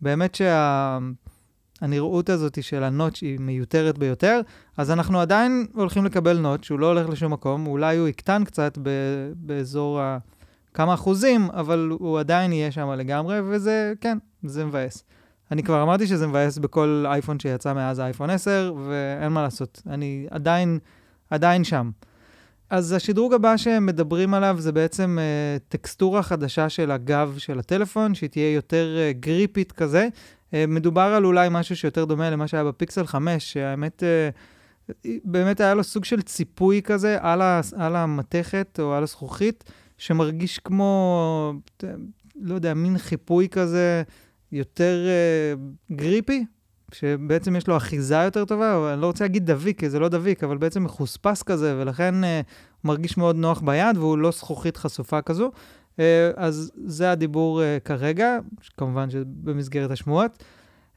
באמת 0.00 0.34
שהנראות 0.34 1.29
שה... 1.80 2.32
הזאת 2.32 2.62
של 2.62 2.82
הנוטש 2.82 3.20
היא 3.20 3.38
מיותרת 3.40 3.98
ביותר, 3.98 4.40
אז 4.76 4.90
אנחנו 4.90 5.20
עדיין 5.20 5.66
הולכים 5.74 6.04
לקבל 6.04 6.38
נוטש, 6.38 6.66
שהוא 6.66 6.80
לא 6.80 6.86
הולך 6.86 7.08
לשום 7.08 7.32
מקום, 7.32 7.66
אולי 7.66 7.96
הוא 7.96 8.08
יקטן 8.08 8.44
קצת 8.44 8.78
ב... 8.82 8.90
באזור 9.34 10.00
ה... 10.00 10.18
כמה 10.74 10.94
אחוזים, 10.94 11.50
אבל 11.50 11.88
הוא 11.98 12.18
עדיין 12.18 12.52
יהיה 12.52 12.70
שם 12.70 12.90
לגמרי, 12.90 13.40
וזה, 13.44 13.92
כן, 14.00 14.18
זה 14.42 14.64
מבאס. 14.64 15.04
אני 15.50 15.62
כבר 15.62 15.82
אמרתי 15.82 16.06
שזה 16.06 16.26
מבאס 16.26 16.58
בכל 16.58 17.04
אייפון 17.06 17.40
שיצא 17.40 17.72
מאז 17.72 17.98
האייפון 17.98 18.30
10, 18.30 18.74
ואין 18.88 19.32
מה 19.32 19.42
לעשות, 19.42 19.82
אני 19.86 20.26
עדיין, 20.30 20.78
עדיין 21.30 21.64
שם. 21.64 21.90
אז 22.70 22.92
השדרוג 22.92 23.34
הבא 23.34 23.56
שהם 23.56 23.86
מדברים 23.86 24.34
עליו 24.34 24.56
זה 24.58 24.72
בעצם 24.72 25.18
uh, 25.18 25.62
טקסטורה 25.68 26.22
חדשה 26.22 26.68
של 26.68 26.90
הגב 26.90 27.34
של 27.38 27.58
הטלפון, 27.58 28.14
שהיא 28.14 28.30
תהיה 28.30 28.52
יותר 28.52 28.96
uh, 28.96 29.20
גריפית 29.20 29.72
כזה. 29.72 30.08
Uh, 30.50 30.54
מדובר 30.68 31.00
על 31.00 31.24
אולי 31.24 31.48
משהו 31.50 31.76
שיותר 31.76 32.04
דומה 32.04 32.30
למה 32.30 32.48
שהיה 32.48 32.64
בפיקסל 32.64 33.06
5, 33.06 33.52
שהאמת, 33.52 34.02
uh, 34.02 34.92
באמת 35.24 35.60
היה 35.60 35.74
לו 35.74 35.84
סוג 35.84 36.04
של 36.04 36.22
ציפוי 36.22 36.82
כזה 36.82 37.16
על, 37.20 37.42
ה, 37.42 37.60
על 37.76 37.96
המתכת 37.96 38.80
או 38.82 38.94
על 38.94 39.02
הזכוכית, 39.02 39.64
שמרגיש 39.98 40.58
כמו, 40.58 41.54
לא 42.40 42.54
יודע, 42.54 42.74
מין 42.74 42.98
חיפוי 42.98 43.48
כזה. 43.48 44.02
יותר 44.52 45.06
גריפי, 45.92 46.44
שבעצם 46.92 47.56
יש 47.56 47.66
לו 47.66 47.76
אחיזה 47.76 48.14
יותר 48.14 48.44
טובה, 48.44 48.76
אבל 48.76 48.92
אני 48.92 49.00
לא 49.00 49.06
רוצה 49.06 49.24
להגיד 49.24 49.46
דביק, 49.46 49.80
כי 49.80 49.90
זה 49.90 49.98
לא 49.98 50.08
דביק, 50.08 50.44
אבל 50.44 50.58
בעצם 50.58 50.84
מחוספס 50.84 51.42
כזה, 51.42 51.76
ולכן 51.78 52.24
uh, 52.24 52.26
מרגיש 52.84 53.16
מאוד 53.16 53.36
נוח 53.36 53.60
ביד, 53.60 53.96
והוא 53.96 54.18
לא 54.18 54.30
זכוכית 54.30 54.76
חשופה 54.76 55.22
כזו. 55.22 55.50
Uh, 55.96 56.02
אז 56.36 56.72
זה 56.84 57.10
הדיבור 57.10 57.60
uh, 57.60 57.84
כרגע, 57.84 58.38
כמובן 58.76 59.10
שבמסגרת 59.10 59.90
השמועות. 59.90 60.44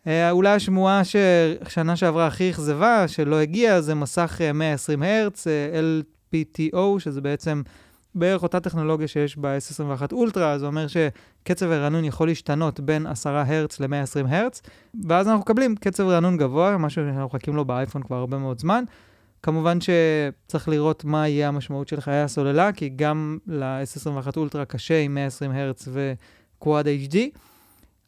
Uh, 0.04 0.08
אולי 0.32 0.50
השמועה 0.50 1.02
ששנה 1.04 1.96
שעברה 1.96 2.28
הכי 2.28 2.50
אכזבה, 2.50 3.08
שלא 3.08 3.40
הגיעה, 3.40 3.82
זה 3.82 3.96
מסך 3.96 4.42
uh, 4.50 4.54
120 4.54 5.04
הרץ, 5.04 5.48
LPTO, 6.34 7.00
שזה 7.00 7.22
בעצם 7.22 7.62
בערך 8.16 8.44
אותה 8.44 8.60
טכנולוגיה 8.60 9.08
שיש 9.08 9.38
ב-S21 9.38 10.06
אולטרה, 10.12 10.60
זה 10.60 10.66
אומר 10.66 10.86
שקצב 10.88 11.72
הרענון 11.72 12.06
יכול 12.06 12.28
להשתנות 12.28 12.80
בין 12.80 13.08
10 13.08 13.30
הרץ 13.30 13.80
ל-120 13.80 14.28
הרץ, 14.28 14.62
ואז 15.08 15.28
אנחנו 15.28 15.42
מקבלים 15.42 15.76
קצב 15.76 16.04
רענון 16.04 16.38
גבוה, 16.38 16.78
משהו 16.78 17.02
שאנחנו 17.04 17.26
מחכים 17.26 17.56
לו 17.56 17.66
באייפון 17.66 18.04
כבר 18.04 18.16
הרבה 18.16 18.38
מאוד 18.38 18.60
זמן. 18.60 18.84
כמובן 19.44 19.78
שצריך 19.82 20.70
לראות 20.70 21.06
מה 21.06 21.28
יהיה 21.28 21.48
המשמעות 21.48 21.88
של 21.88 22.02
חיי 22.02 22.22
הסוללה, 22.22 22.72
כי 22.72 22.90
גם 22.90 23.38
ל-S21 23.48 24.28
אולטרה 24.38 24.66
קשה 24.66 25.00
עם 25.00 25.16
120 25.16 25.52
הרץ 25.52 25.88
וקוואד 25.92 26.88
HD, 26.88 27.18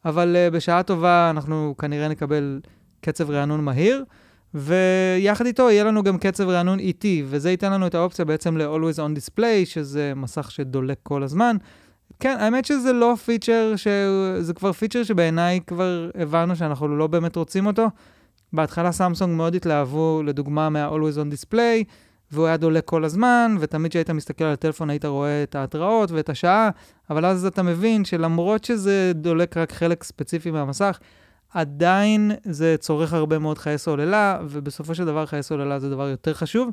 אבל 0.05 0.35
uh, 0.35 0.53
בשעה 0.53 0.83
טובה 0.83 1.29
אנחנו 1.29 1.75
כנראה 1.77 2.07
נקבל 2.07 2.59
קצב 3.01 3.31
רענון 3.31 3.63
מהיר, 3.63 4.03
ויחד 4.53 5.45
איתו 5.45 5.71
יהיה 5.71 5.83
לנו 5.83 6.03
גם 6.03 6.17
קצב 6.17 6.49
רענון 6.49 6.79
איטי, 6.79 7.23
וזה 7.25 7.51
ייתן 7.51 7.71
לנו 7.71 7.87
את 7.87 7.95
האופציה 7.95 8.25
בעצם 8.25 8.57
ל-Always 8.57 8.97
on 8.97 9.17
Display, 9.17 9.65
שזה 9.65 10.13
מסך 10.15 10.51
שדולק 10.51 10.97
כל 11.03 11.23
הזמן. 11.23 11.57
כן, 12.19 12.37
האמת 12.39 12.65
שזה 12.65 12.93
לא 12.93 13.15
פיצ'ר, 13.25 13.73
זה 14.39 14.53
כבר 14.53 14.71
פיצ'ר 14.71 15.03
שבעיניי 15.03 15.59
כבר 15.67 16.09
הבנו 16.21 16.55
שאנחנו 16.55 16.97
לא 16.97 17.07
באמת 17.07 17.35
רוצים 17.35 17.65
אותו. 17.65 17.87
בהתחלה 18.55 18.91
סמסונג 18.91 19.35
מאוד 19.35 19.55
התלהבו, 19.55 20.21
לדוגמה, 20.25 20.69
מה-Always 20.69 21.17
on 21.17 21.33
Display, 21.33 21.83
והוא 22.31 22.47
היה 22.47 22.57
דולק 22.57 22.85
כל 22.85 23.03
הזמן, 23.03 23.55
ותמיד 23.59 23.91
כשהיית 23.91 24.09
מסתכל 24.09 24.43
על 24.43 24.53
הטלפון 24.53 24.89
היית 24.89 25.05
רואה 25.05 25.43
את 25.43 25.55
ההתראות 25.55 26.11
ואת 26.11 26.29
השעה, 26.29 26.69
אבל 27.09 27.25
אז 27.25 27.45
אתה 27.45 27.63
מבין 27.63 28.05
שלמרות 28.05 28.63
שזה 28.63 29.11
דולק 29.15 29.57
רק 29.57 29.71
חלק 29.71 30.03
ספציפי 30.03 30.51
מהמסך, 30.51 30.99
עדיין 31.53 32.31
זה 32.43 32.75
צורך 32.79 33.13
הרבה 33.13 33.39
מאוד 33.39 33.57
חיי 33.57 33.77
סוללה, 33.77 34.39
ובסופו 34.49 34.95
של 34.95 35.05
דבר 35.05 35.25
חיי 35.25 35.43
סוללה 35.43 35.79
זה 35.79 35.89
דבר 35.89 36.07
יותר 36.07 36.33
חשוב. 36.33 36.69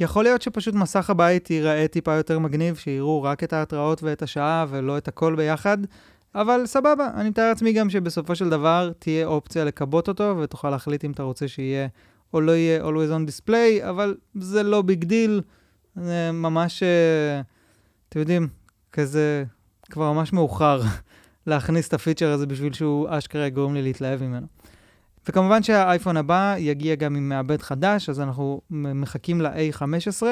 יכול 0.00 0.24
להיות 0.24 0.42
שפשוט 0.42 0.74
מסך 0.74 1.10
הבית 1.10 1.50
ייראה 1.50 1.88
טיפה 1.88 2.14
יותר 2.14 2.38
מגניב, 2.38 2.76
שיראו 2.76 3.22
רק 3.22 3.44
את 3.44 3.52
ההתראות 3.52 4.02
ואת 4.02 4.22
השעה 4.22 4.66
ולא 4.68 4.98
את 4.98 5.08
הכל 5.08 5.34
ביחד, 5.34 5.78
אבל 6.34 6.66
סבבה, 6.66 7.10
אני 7.14 7.28
מתאר 7.28 7.48
לעצמי 7.48 7.72
גם 7.72 7.90
שבסופו 7.90 8.36
של 8.36 8.48
דבר 8.48 8.92
תהיה 8.98 9.26
אופציה 9.26 9.64
לכבות 9.64 10.08
אותו, 10.08 10.36
ותוכל 10.42 10.70
להחליט 10.70 11.04
אם 11.04 11.10
אתה 11.10 11.22
רוצה 11.22 11.48
שיהיה 11.48 11.88
או 12.34 12.40
לא 12.40 12.52
יהיה 12.52 12.82
always 12.84 13.10
on 13.10 13.30
display, 13.30 13.88
אבל 13.88 14.16
זה 14.34 14.62
לא 14.62 14.82
big 14.82 15.04
deal, 15.04 15.40
זה 15.96 16.30
ממש, 16.32 16.82
אה, 16.82 17.40
אתם 18.08 18.20
יודעים, 18.20 18.48
כזה, 18.92 19.44
כבר 19.90 20.12
ממש 20.12 20.32
מאוחר 20.32 20.82
להכניס 21.46 21.88
את 21.88 21.94
הפיצ'ר 21.94 22.32
הזה 22.32 22.46
בשביל 22.46 22.72
שהוא 22.72 23.08
אשכרה 23.10 23.46
יגרום 23.46 23.74
לי 23.74 23.82
להתלהב 23.82 24.22
ממנו. 24.22 24.46
וכמובן 25.28 25.62
שהאייפון 25.62 26.16
הבא 26.16 26.54
יגיע 26.58 26.94
גם 26.94 27.16
עם 27.16 27.28
מעבד 27.28 27.62
חדש, 27.62 28.08
אז 28.08 28.20
אנחנו 28.20 28.60
מחכים 28.70 29.40
ל-A15, 29.40 30.22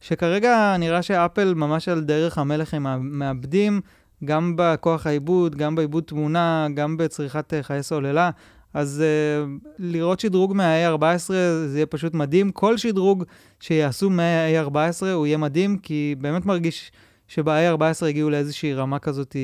שכרגע 0.00 0.76
נראה 0.78 1.02
שאפל 1.02 1.54
ממש 1.54 1.88
על 1.88 2.04
דרך 2.04 2.38
המלך 2.38 2.74
עם 2.74 2.86
המעבדים, 2.86 3.80
גם 4.24 4.52
בכוח 4.56 5.06
העיבוד, 5.06 5.56
גם 5.56 5.74
בעיבוד 5.74 6.04
תמונה, 6.04 6.68
גם 6.74 6.96
בצריכת 6.96 7.52
uh, 7.52 7.62
חיי 7.62 7.82
סוללה. 7.82 8.30
אז 8.74 9.02
uh, 9.02 9.68
לראות 9.78 10.20
שדרוג 10.20 10.52
מה-A14 10.52 11.28
זה 11.66 11.72
יהיה 11.74 11.86
פשוט 11.86 12.14
מדהים. 12.14 12.52
כל 12.52 12.76
שדרוג 12.76 13.24
שיעשו 13.60 14.10
מה-A14 14.10 15.06
הוא 15.14 15.26
יהיה 15.26 15.36
מדהים, 15.36 15.78
כי 15.78 16.14
באמת 16.18 16.46
מרגיש 16.46 16.92
שב-A14 17.28 18.06
הגיעו 18.06 18.30
לאיזושהי 18.30 18.74
רמה 18.74 18.98
כזאת 18.98 19.36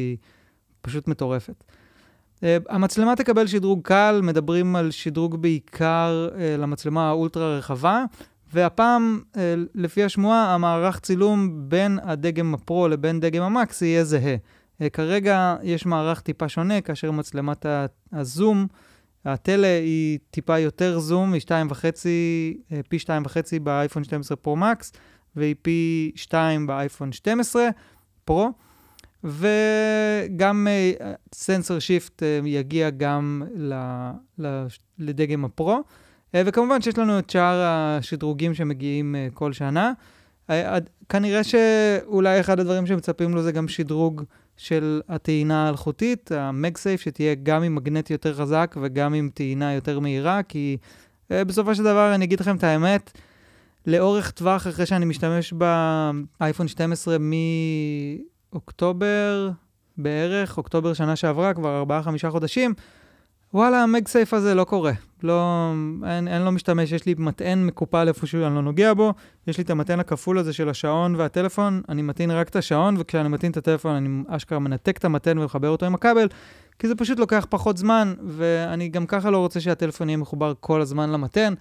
פשוט 0.82 1.08
מטורפת. 1.08 1.64
Uh, 2.36 2.44
המצלמה 2.68 3.16
תקבל 3.16 3.46
שדרוג 3.46 3.80
קל, 3.82 4.20
מדברים 4.22 4.76
על 4.76 4.90
שדרוג 4.90 5.42
בעיקר 5.42 6.28
uh, 6.30 6.60
למצלמה 6.60 7.08
האולטרה 7.08 7.56
רחבה, 7.58 8.04
והפעם, 8.52 9.20
uh, 9.34 9.38
לפי 9.74 10.04
השמועה, 10.04 10.54
המערך 10.54 11.00
צילום 11.00 11.50
בין 11.68 11.98
הדגם 12.02 12.54
הפרו 12.54 12.88
לבין 12.88 13.20
דגם 13.20 13.42
המקס 13.42 13.82
יהיה 13.82 14.04
זהה. 14.04 14.36
Uh, 14.80 14.90
כרגע 14.90 15.56
יש 15.62 15.86
מערך 15.86 16.20
טיפה 16.20 16.48
שונה, 16.48 16.80
כאשר 16.80 17.10
מצלמת 17.10 17.66
הזום, 18.12 18.66
הטלה 19.24 19.78
היא 19.82 20.18
טיפה 20.30 20.58
יותר 20.58 20.98
זום, 20.98 21.32
היא 21.32 21.42
2.5, 21.42 21.74
uh, 21.74 22.74
פי 22.88 22.96
2.5 22.96 23.58
באייפון 23.62 24.04
12 24.04 24.36
פרו 24.36 24.56
מקס, 24.56 24.92
והיא 25.36 25.54
פי 25.62 26.12
2 26.14 26.66
באייפון 26.66 27.12
12 27.12 27.68
פרו. 28.24 28.50
וגם 29.24 30.66
סנסור 31.34 31.76
uh, 31.76 31.80
שיפט 31.80 32.22
יגיע 32.44 32.90
גם 32.90 33.42
לדגם 34.98 35.44
הפרו. 35.44 35.82
וכמובן 36.36 36.82
שיש 36.82 36.98
לנו 36.98 37.18
את 37.18 37.30
שאר 37.30 37.62
השדרוגים 37.64 38.54
שמגיעים 38.54 39.14
כל 39.34 39.52
שנה. 39.52 39.92
כנראה 41.08 41.44
שאולי 41.44 42.40
אחד 42.40 42.60
הדברים 42.60 42.86
שמצפים 42.86 43.34
לו 43.34 43.42
זה 43.42 43.52
גם 43.52 43.68
שדרוג 43.68 44.22
של 44.56 45.00
הטעינה 45.08 45.66
האלחוטית, 45.66 46.32
המגסייף, 46.32 47.00
שתהיה 47.00 47.34
גם 47.42 47.62
עם 47.62 47.74
מגנט 47.74 48.10
יותר 48.10 48.34
חזק 48.34 48.76
וגם 48.82 49.14
עם 49.14 49.30
טעינה 49.34 49.72
יותר 49.72 50.00
מהירה, 50.00 50.42
כי 50.42 50.76
uh, 51.28 51.34
בסופו 51.46 51.74
של 51.74 51.82
דבר, 51.82 52.14
אני 52.14 52.24
אגיד 52.24 52.40
לכם 52.40 52.56
את 52.56 52.64
האמת, 52.64 53.18
לאורך 53.86 54.30
טווח, 54.30 54.66
אחרי 54.66 54.86
שאני 54.86 55.04
משתמש 55.04 55.52
באייפון 56.40 56.68
12 56.68 57.16
מאוקטובר 58.52 59.50
בערך, 59.96 60.58
אוקטובר 60.58 60.92
שנה 60.92 61.16
שעברה, 61.16 61.54
כבר 61.54 61.84
4-5 62.26 62.30
חודשים, 62.30 62.74
וואלה, 63.54 63.82
המגסייף 63.82 64.34
הזה 64.34 64.54
לא 64.54 64.64
קורה. 64.64 64.92
לא, 65.22 65.72
אין, 66.06 66.28
אין 66.28 66.42
לו 66.42 66.52
משתמש, 66.52 66.92
יש 66.92 67.06
לי 67.06 67.14
מטען 67.18 67.66
מקופל 67.66 68.08
איפשהו, 68.08 68.46
אני 68.46 68.54
לא 68.54 68.62
נוגע 68.62 68.94
בו. 68.94 69.12
יש 69.46 69.58
לי 69.58 69.64
את 69.64 69.70
המטען 69.70 70.00
הכפול 70.00 70.38
הזה 70.38 70.52
של 70.52 70.68
השעון 70.68 71.14
והטלפון, 71.14 71.82
אני 71.88 72.02
מטעין 72.02 72.30
רק 72.30 72.48
את 72.48 72.56
השעון, 72.56 72.94
וכשאני 72.98 73.28
מטעין 73.28 73.52
את 73.52 73.56
הטלפון 73.56 73.94
אני 73.94 74.22
אשכרה 74.28 74.58
מנתק 74.58 74.98
את 74.98 75.04
המטען 75.04 75.38
ומחבר 75.38 75.68
אותו 75.68 75.86
עם 75.86 75.94
הכבל, 75.94 76.28
כי 76.78 76.88
זה 76.88 76.94
פשוט 76.94 77.18
לוקח 77.18 77.46
פחות 77.50 77.76
זמן, 77.76 78.14
ואני 78.26 78.88
גם 78.88 79.06
ככה 79.06 79.30
לא 79.30 79.38
רוצה 79.38 79.60
שהטלפון 79.60 80.08
יהיה 80.08 80.16
מחובר 80.16 80.52
כל 80.60 80.80
הזמן 80.80 81.10
למטען. 81.10 81.54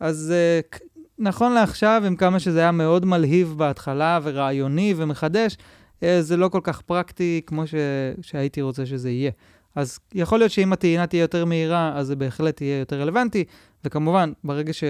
אז 0.00 0.34
אה, 0.72 0.78
נכון 1.18 1.52
לעכשיו, 1.52 2.02
עם 2.06 2.16
כמה 2.16 2.38
שזה 2.38 2.60
היה 2.60 2.72
מאוד 2.72 3.04
מלהיב 3.04 3.54
בהתחלה 3.56 4.18
ורעיוני 4.22 4.94
ומחדש, 4.96 5.56
אה, 6.00 6.04
זה 6.20 6.36
לא 6.36 6.48
כל 6.48 6.60
כך 6.62 6.80
פרקטי 6.80 7.40
כמו 7.46 7.66
ש... 7.66 7.74
שהייתי 8.22 8.62
רוצה 8.62 8.86
שזה 8.86 9.10
יהיה. 9.10 9.30
אז 9.78 9.98
יכול 10.14 10.38
להיות 10.38 10.50
שאם 10.50 10.72
הטעינה 10.72 11.06
תהיה 11.06 11.20
יותר 11.20 11.44
מהירה, 11.44 11.92
אז 11.96 12.06
זה 12.06 12.16
בהחלט 12.16 12.60
יהיה 12.60 12.78
יותר 12.78 13.00
רלוונטי, 13.00 13.44
וכמובן, 13.84 14.32
ברגע, 14.44 14.72
ש... 14.72 14.84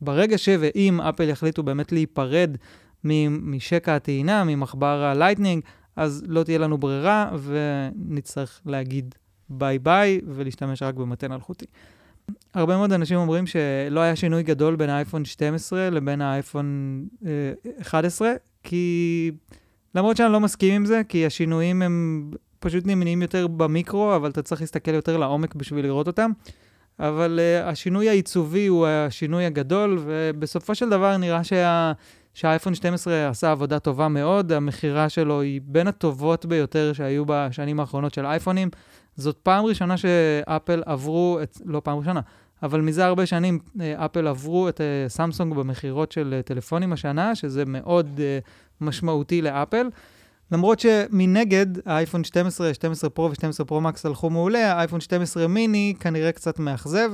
ברגע 0.00 0.38
ש... 0.38 0.48
ואם 0.60 1.00
אפל 1.00 1.28
יחליטו 1.28 1.62
באמת 1.62 1.92
להיפרד 1.92 2.56
משקע 3.04 3.96
הטעינה, 3.96 4.44
ממחבר 4.44 5.02
ה 5.04 5.09
Lightning, 5.09 5.62
אז 5.96 6.24
לא 6.26 6.42
תהיה 6.42 6.58
לנו 6.58 6.78
ברירה, 6.78 7.30
ונצטרך 7.42 8.60
להגיד 8.66 9.14
ביי 9.48 9.78
ביי 9.78 10.20
ולהשתמש 10.26 10.82
רק 10.82 10.94
במתן 10.94 11.32
אלחוטי. 11.32 11.66
הרבה 12.54 12.76
מאוד 12.76 12.92
אנשים 12.92 13.18
אומרים 13.18 13.46
שלא 13.46 14.00
היה 14.00 14.16
שינוי 14.16 14.42
גדול 14.42 14.76
בין 14.76 14.90
האייפון 14.90 15.24
12 15.24 15.90
לבין 15.90 16.20
האייפון 16.20 17.04
אה, 17.26 17.52
11, 17.80 18.32
כי 18.62 19.30
למרות 19.94 20.16
שאני 20.16 20.32
לא 20.32 20.40
מסכים 20.40 20.74
עם 20.74 20.86
זה, 20.86 21.02
כי 21.08 21.26
השינויים 21.26 21.82
הם 21.82 22.30
פשוט 22.60 22.86
נמנים 22.86 23.22
יותר 23.22 23.46
במיקרו, 23.46 24.16
אבל 24.16 24.30
אתה 24.30 24.42
צריך 24.42 24.60
להסתכל 24.60 24.94
יותר 24.94 25.16
לעומק 25.16 25.54
בשביל 25.54 25.84
לראות 25.84 26.06
אותם. 26.06 26.30
אבל 26.98 27.40
uh, 27.40 27.68
השינוי 27.68 28.08
העיצובי 28.08 28.66
הוא 28.66 28.86
השינוי 28.86 29.44
הגדול, 29.44 29.98
ובסופו 30.04 30.74
של 30.74 30.90
דבר 30.90 31.16
נראה 31.16 31.44
שה... 31.44 31.92
שהאייפון 32.34 32.74
12 32.74 33.28
עשה 33.28 33.50
עבודה 33.50 33.78
טובה 33.78 34.08
מאוד, 34.08 34.52
המכירה 34.52 35.08
שלו 35.08 35.40
היא 35.40 35.60
בין 35.64 35.86
הטובות 35.86 36.46
ביותר 36.46 36.92
שהיו 36.92 37.24
בשנים 37.26 37.80
האחרונות 37.80 38.14
של 38.14 38.26
אייפונים. 38.26 38.68
זאת 39.16 39.36
פעם 39.36 39.64
ראשונה 39.64 39.96
שאפל 39.96 40.82
עברו, 40.86 41.38
את, 41.42 41.58
לא 41.64 41.80
פעם 41.84 41.98
ראשונה, 41.98 42.20
אבל 42.62 42.80
מזה 42.80 43.06
הרבה 43.06 43.26
שנים 43.26 43.58
אה, 43.80 44.04
אפל 44.04 44.26
עברו 44.26 44.68
את 44.68 44.80
אה, 44.80 45.08
סמסונג 45.08 45.54
במכירות 45.54 46.12
של 46.12 46.40
טלפונים 46.44 46.92
השנה, 46.92 47.34
שזה 47.34 47.64
מאוד 47.66 48.20
משמעותי 48.80 49.42
לאפל. 49.42 49.86
למרות 50.52 50.80
שמנגד, 50.80 51.66
האייפון 51.88 52.24
12, 52.24 52.74
12 52.74 53.10
פרו 53.10 53.30
ו-12 53.30 53.64
פרו 53.64 53.80
מקס 53.80 54.06
הלכו 54.06 54.30
מעולה, 54.30 54.72
האייפון 54.72 55.00
12 55.00 55.46
מיני 55.48 55.94
כנראה 56.00 56.32
קצת 56.32 56.58
מאכזב, 56.58 57.10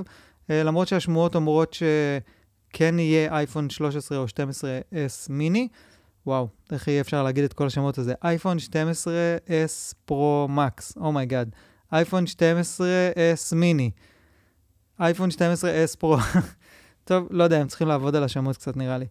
אה, 0.50 0.62
למרות 0.62 0.88
שהשמועות 0.88 1.34
אומרות 1.34 1.74
שכן 1.74 2.98
יהיה 2.98 3.32
אייפון 3.32 3.70
13 3.70 4.18
או 4.18 4.24
12S 4.24 5.26
מיני. 5.28 5.68
וואו, 6.26 6.48
איך 6.72 6.88
יהיה 6.88 7.00
אפשר 7.00 7.22
להגיד 7.22 7.44
את 7.44 7.52
כל 7.52 7.66
השמות 7.66 7.98
הזה? 7.98 8.14
אייפון 8.24 8.56
12S 8.58 9.94
Pro 10.04 10.46
Max, 10.50 10.96
oh 10.96 11.10
my 11.10 11.23
god. 11.23 11.50
אייפון 11.92 12.24
12S 12.24 13.54
מיני. 13.56 13.90
אייפון 15.00 15.28
12S 15.30 15.96
Pro. 15.98 16.16
טוב, 17.04 17.26
לא 17.30 17.44
יודע, 17.44 17.60
הם 17.60 17.66
צריכים 17.66 17.88
לעבוד 17.88 18.16
על 18.16 18.24
השמות 18.24 18.56
קצת 18.56 18.76
נראה 18.76 18.98
לי. 18.98 19.06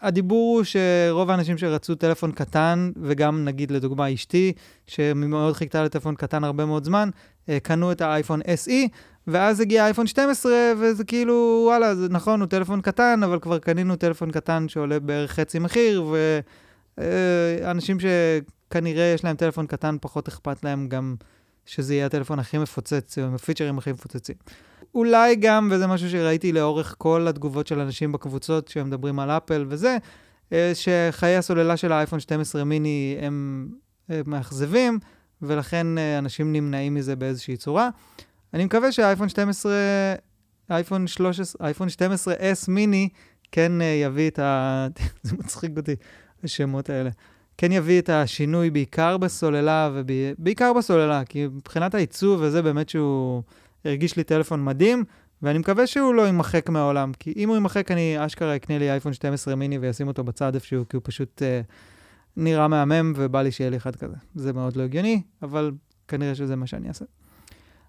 הדיבור 0.00 0.56
הוא 0.56 0.64
שרוב 0.64 1.30
האנשים 1.30 1.58
שרצו 1.58 1.94
טלפון 1.94 2.32
קטן, 2.32 2.92
וגם 3.02 3.44
נגיד 3.44 3.70
לדוגמה 3.70 4.14
אשתי, 4.14 4.52
שמאוד 4.86 5.54
חיכתה 5.54 5.84
לטלפון 5.84 6.14
קטן 6.14 6.44
הרבה 6.44 6.66
מאוד 6.66 6.84
זמן, 6.84 7.10
אה, 7.48 7.58
קנו 7.60 7.92
את 7.92 8.00
האייפון 8.00 8.40
SE, 8.40 8.88
ואז 9.26 9.60
הגיע 9.60 9.82
האייפון 9.82 10.06
12, 10.06 10.52
וזה 10.78 11.04
כאילו, 11.04 11.62
וואלה, 11.66 11.94
זה 11.94 12.08
נכון, 12.08 12.40
הוא 12.40 12.48
טלפון 12.48 12.80
קטן, 12.80 13.20
אבל 13.22 13.38
כבר 13.38 13.58
קנינו 13.58 13.96
טלפון 13.96 14.30
קטן 14.30 14.68
שעולה 14.68 15.00
בערך 15.00 15.32
חצי 15.32 15.58
מחיר, 15.58 16.14
ואנשים 16.98 17.96
שכנראה 18.00 19.04
יש 19.04 19.24
להם 19.24 19.36
טלפון 19.36 19.66
קטן, 19.66 19.96
פחות 20.00 20.28
אכפת 20.28 20.64
להם 20.64 20.88
גם 20.88 21.14
שזה 21.66 21.94
יהיה 21.94 22.06
הטלפון 22.06 22.38
הכי 22.38 22.58
מפוצץ, 22.58 23.18
עם 23.18 23.34
הפיצ'רים 23.34 23.78
הכי 23.78 23.92
מפוצצים. 23.92 24.36
אולי 24.94 25.36
גם, 25.36 25.68
וזה 25.72 25.86
משהו 25.86 26.10
שראיתי 26.10 26.52
לאורך 26.52 26.94
כל 26.98 27.26
התגובות 27.28 27.66
של 27.66 27.80
אנשים 27.80 28.12
בקבוצות 28.12 28.68
שמדברים 28.68 29.18
על 29.18 29.30
אפל 29.30 29.66
וזה, 29.68 29.96
אה, 30.52 30.72
שחיי 30.74 31.36
הסוללה 31.36 31.76
של 31.76 31.92
האייפון 31.92 32.20
12 32.20 32.64
מיני 32.64 33.16
הם 33.20 33.68
אה, 34.10 34.20
מאכזבים, 34.26 34.98
ולכן 35.42 35.98
אה, 35.98 36.18
אנשים 36.18 36.52
נמנעים 36.52 36.94
מזה 36.94 37.16
באיזושהי 37.16 37.56
צורה. 37.56 37.88
אני 38.54 38.64
מקווה 38.64 38.92
שהאייפון 38.92 39.28
12, 39.28 39.72
אייפון 40.70 41.06
13, 41.06 41.66
אייפון 41.66 41.88
12S 41.88 42.64
מיני, 42.68 43.08
כן 43.52 43.72
יביא 44.04 44.30
את 44.30 44.38
ה... 44.38 44.86
זה 45.22 45.36
מצחיק 45.36 45.70
אותי, 45.76 45.94
השמות 46.44 46.90
האלה. 46.90 47.10
כן 47.58 47.72
יביא 47.72 48.00
את 48.00 48.08
השינוי 48.08 48.70
בעיקר 48.70 49.16
בסוללה, 49.16 49.90
ובעיקר 49.94 50.72
בסוללה, 50.72 51.24
כי 51.24 51.46
מבחינת 51.46 51.94
העיצוב 51.94 52.40
וזה 52.42 52.62
באמת 52.62 52.88
שהוא 52.88 53.42
הרגיש 53.84 54.16
לי 54.16 54.24
טלפון 54.24 54.64
מדהים, 54.64 55.04
ואני 55.42 55.58
מקווה 55.58 55.86
שהוא 55.86 56.14
לא 56.14 56.22
יימחק 56.22 56.68
מהעולם, 56.68 57.12
כי 57.18 57.32
אם 57.36 57.48
הוא 57.48 57.56
יימחק, 57.56 57.90
אני 57.90 58.26
אשכרה 58.26 58.56
אקנה 58.56 58.78
לי 58.78 58.90
אייפון 58.90 59.12
12 59.12 59.54
מיני 59.54 59.78
ואשים 59.78 60.08
אותו 60.08 60.24
בצד 60.24 60.54
איפשהו, 60.54 60.88
כי 60.88 60.96
הוא 60.96 61.02
פשוט 61.04 61.42
אה, 61.42 61.60
נראה 62.36 62.68
מהמם, 62.68 63.12
ובא 63.16 63.42
לי 63.42 63.50
שיהיה 63.50 63.70
לי 63.70 63.76
אחד 63.76 63.96
כזה. 63.96 64.16
זה 64.34 64.52
מאוד 64.52 64.76
לא 64.76 64.82
הגיוני, 64.82 65.22
אבל 65.42 65.72
כנראה 66.08 66.34
שזה 66.34 66.56
מה 66.56 66.66
שאני 66.66 66.88
אעשה. 66.88 67.04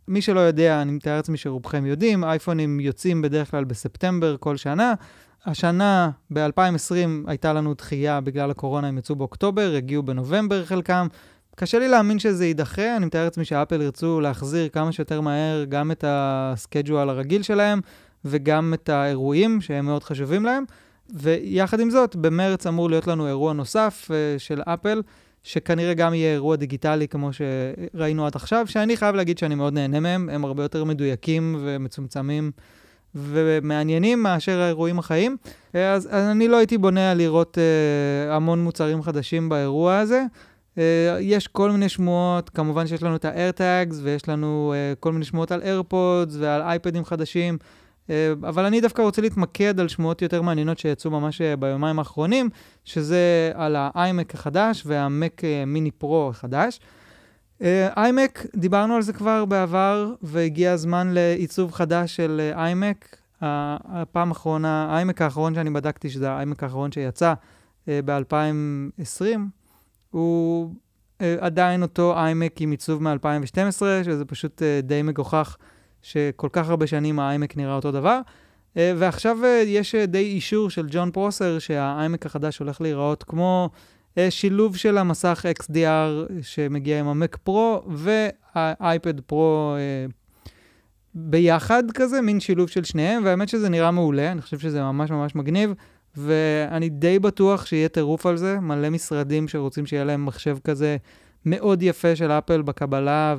מי 0.08 0.22
שלא 0.22 0.40
יודע, 0.40 0.82
אני 0.82 0.92
מתאר 0.92 1.16
לעצמי 1.16 1.38
שרובכם 1.38 1.86
יודעים, 1.86 2.24
אייפונים 2.24 2.80
יוצאים 2.80 3.22
בדרך 3.22 3.52
כלל 3.52 3.64
בספטמבר 3.64 4.36
כל 4.40 4.58
שנה. 4.58 4.94
השנה, 5.46 6.10
ב-2020, 6.34 7.28
הייתה 7.28 7.54
לנו 7.54 7.74
דחייה 7.74 8.22
בגלל 8.22 8.52
הקורונה, 8.52 8.88
הם 8.88 8.98
יצאו 8.98 9.16
באוקטובר, 9.16 9.74
הגיעו 9.78 10.04
בנובמבר 10.04 10.66
חלקם. 10.66 11.08
קשה 11.56 11.80
לי 11.80 11.88
להאמין 11.88 12.20
שזה 12.20 12.46
יידחה, 12.46 12.98
אני 12.98 13.06
מתאר 13.06 13.24
לעצמי 13.24 13.46
שאפל 13.46 13.82
ירצו 13.82 14.22
להחזיר 14.22 14.70
כמה 14.70 14.92
שיותר 14.92 15.22
מהר 15.22 15.64
גם 15.70 15.92
את 15.92 16.04
ה 16.08 16.19
schedule 16.19 17.10
הרגיל 17.10 17.42
שלהם 17.42 17.82
וגם 18.26 18.74
את 18.74 18.90
האירועים 18.90 19.62
שהם 19.62 19.86
מאוד 19.86 20.04
חשובים 20.04 20.46
להם. 20.46 20.64
ויחד 21.10 21.80
עם 21.80 21.90
זאת, 21.90 22.16
במרץ 22.16 22.68
אמור 22.68 22.90
להיות 22.90 23.08
לנו 23.08 23.28
אירוע 23.28 23.54
נוסף 23.54 24.08
uh, 24.08 24.40
של 24.40 24.62
אפל, 24.66 25.02
שכנראה 25.44 25.94
גם 25.94 26.14
יהיה 26.14 26.34
אירוע 26.34 26.56
דיגיטלי 26.56 27.08
כמו 27.08 27.30
שראינו 27.34 28.26
עד 28.26 28.36
עכשיו, 28.36 28.68
שאני 28.68 28.98
חייב 28.98 29.16
להגיד 29.16 29.38
שאני 29.38 29.56
מאוד 29.56 29.74
נהנה 29.74 30.00
מהם, 30.00 30.30
הם 30.30 30.46
הרבה 30.46 30.64
יותר 30.64 30.84
מדויקים 30.84 31.56
ומצומצמים 31.60 32.52
ומעניינים 33.16 34.24
מאשר 34.24 34.60
האירועים 34.62 35.00
החיים. 35.00 35.38
אז, 35.74 36.08
אז 36.12 36.28
אני 36.32 36.48
לא 36.48 36.58
הייתי 36.58 36.78
בונה 36.78 37.14
לראות 37.14 37.58
uh, 37.58 38.32
המון 38.32 38.64
מוצרים 38.64 39.02
חדשים 39.02 39.50
באירוע 39.50 39.98
הזה. 39.98 40.24
Uh, 40.76 40.80
יש 41.20 41.48
כל 41.48 41.72
מיני 41.72 41.90
שמועות, 41.90 42.50
כמובן 42.50 42.88
שיש 42.88 43.04
לנו 43.04 43.16
את 43.16 43.26
ה-AirTags 43.26 43.96
ויש 44.02 44.30
לנו 44.30 44.74
uh, 44.74 45.00
כל 45.00 45.12
מיני 45.12 45.26
שמועות 45.26 45.52
על 45.52 45.62
AirPods 45.62 46.32
ועל 46.40 46.62
אייפדים 46.62 47.06
חדשים, 47.06 47.58
uh, 48.08 48.12
אבל 48.48 48.66
אני 48.66 48.82
דווקא 48.82 49.02
רוצה 49.02 49.22
להתמקד 49.22 49.80
על 49.80 49.88
שמועות 49.88 50.22
יותר 50.22 50.42
מעניינות 50.42 50.80
שיצאו 50.80 51.12
ממש 51.12 51.42
ביומיים 51.42 52.00
האחרונים, 52.00 52.50
שזה 52.86 53.52
על 53.56 53.76
ה-iMac 53.76 54.34
החדש 54.34 54.84
וה-Mac 54.86 55.44
מיני 55.68 55.92
פרו 55.92 56.30
החדש. 56.30 56.80
iMac, 57.96 58.48
דיברנו 58.56 58.96
על 58.96 59.02
זה 59.02 59.14
כבר 59.14 59.46
בעבר, 59.46 60.14
והגיע 60.22 60.72
הזמן 60.72 61.10
לעיצוב 61.12 61.72
חדש 61.72 62.16
של 62.16 62.52
iMac. 62.56 63.16
הפעם 63.42 64.30
האחרונה, 64.30 64.86
ה-iMac 64.86 65.24
האחרון 65.24 65.56
שאני 65.56 65.70
בדקתי, 65.70 66.10
שזה 66.10 66.32
ה-iMac 66.32 66.56
האחרון 66.62 66.92
שיצא 66.92 67.34
ב-2020, 67.88 69.40
הוא 70.14 70.74
uh, 70.74 71.24
עדיין 71.40 71.82
אותו 71.82 72.18
איימק 72.18 72.62
עם 72.62 72.72
עיצוב 72.72 73.04
מ-2012, 73.04 73.82
שזה 74.04 74.26
פשוט 74.26 74.62
uh, 74.62 74.86
די 74.86 75.02
מגוחך 75.02 75.58
שכל 76.02 76.50
כך 76.52 76.70
הרבה 76.70 76.88
שנים 76.88 77.20
האיימק 77.20 77.58
נראה 77.58 77.76
אותו 77.76 77.92
דבר. 77.92 78.20
Uh, 78.74 78.78
ועכשיו 78.98 79.38
יש 79.66 79.96
די 79.96 80.24
אישור 80.24 80.70
של 80.70 80.88
ג'ון 80.90 81.12
פרוסר 81.12 81.60
שהאיימק 81.60 82.26
החדש 82.26 82.58
הולך 82.58 82.82
להיראות 82.82 83.24
כמו 83.24 83.70
שילוב 84.30 84.76
של 84.76 84.98
המסך 84.98 85.46
XDR 85.62 86.32
שמגיע 86.42 87.00
עם 87.00 87.08
המק 87.08 87.38
פרו 87.44 87.84
והאייפד 87.88 89.20
פרו 89.20 89.76
ביחד 91.16 91.84
כזה, 91.94 92.22
מין 92.22 92.40
שילוב 92.40 92.70
של 92.70 92.84
שניהם, 92.84 93.26
והאמת 93.26 93.50
שזה 93.50 93.70
נראה 93.70 93.92
מעולה, 93.92 94.32
אני 94.32 94.42
חושב 94.42 94.60
שזה 94.60 94.82
ממש 94.82 95.12
ממש 95.12 95.36
מגניב. 95.36 95.74
ואני 96.18 96.90
די 96.90 97.20
בטוח 97.20 97.66
שיהיה 97.66 97.90
טירוף 97.90 98.26
על 98.26 98.38
זה, 98.38 98.60
מלא 98.60 98.90
משרדים 98.90 99.48
שרוצים 99.48 99.86
שיהיה 99.86 100.04
להם 100.04 100.26
מחשב 100.26 100.58
כזה 100.64 100.98
מאוד 101.46 101.84
יפה 101.84 102.16
של 102.16 102.32
אפל 102.32 102.62
בקבלה, 102.62 103.36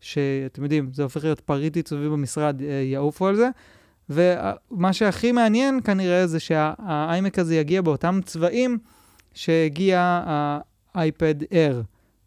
ושאתם 0.00 0.62
יודעים, 0.62 0.90
זה 0.92 1.02
הופך 1.02 1.24
להיות 1.24 1.40
פריט 1.40 1.76
עיצובי 1.76 2.08
במשרד, 2.08 2.62
אה, 2.62 2.66
יעופו 2.66 3.26
על 3.26 3.36
זה. 3.36 3.48
ומה 4.10 4.92
שהכי 4.92 5.32
מעניין 5.32 5.80
כנראה 5.84 6.26
זה 6.26 6.40
שהאיימק 6.40 7.38
הזה 7.38 7.56
יגיע 7.56 7.82
באותם 7.82 8.20
צבעים 8.24 8.78
שהגיע 9.34 10.22
האייפד 10.26 11.42
Air 11.42 11.74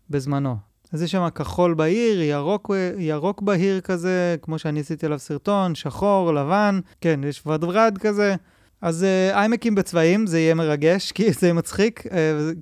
בזמנו. 0.10 0.56
אז 0.94 1.02
יש 1.04 1.12
שם 1.12 1.30
כחול 1.30 1.74
בהיר, 1.74 2.22
ירוק, 2.22 2.72
ירוק 2.98 3.42
בהיר 3.42 3.82
כזה, 3.82 4.36
כמו 4.42 4.60
שאני 4.60 4.80
עשיתי 4.80 5.06
עליו 5.06 5.20
סרטון, 5.20 5.76
שחור, 5.76 6.34
לבן, 6.34 6.80
כן, 7.02 7.20
יש 7.24 7.42
ורדרד 7.46 7.98
כזה. 7.98 8.36
אז 8.82 9.04
אה, 9.04 9.40
איימקים 9.40 9.76
בצבעים, 9.76 10.28
זה 10.28 10.40
יהיה 10.40 10.54
מרגש, 10.54 11.12
כי 11.16 11.32
זה 11.32 11.54
מצחיק. 11.54 12.04
Uh, 12.06 12.10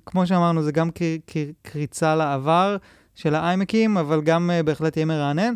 כמו 0.06 0.28
שאמרנו, 0.28 0.64
זה 0.64 0.72
גם 0.72 0.90
קריצה 1.62 2.16
לעבר 2.16 2.78
של 3.16 3.36
האיימקים, 3.36 3.98
אבל 3.98 4.22
גם 4.22 4.50
uh, 4.50 4.64
בהחלט 4.64 4.98
יהיה 4.98 5.06
מרענן. 5.06 5.54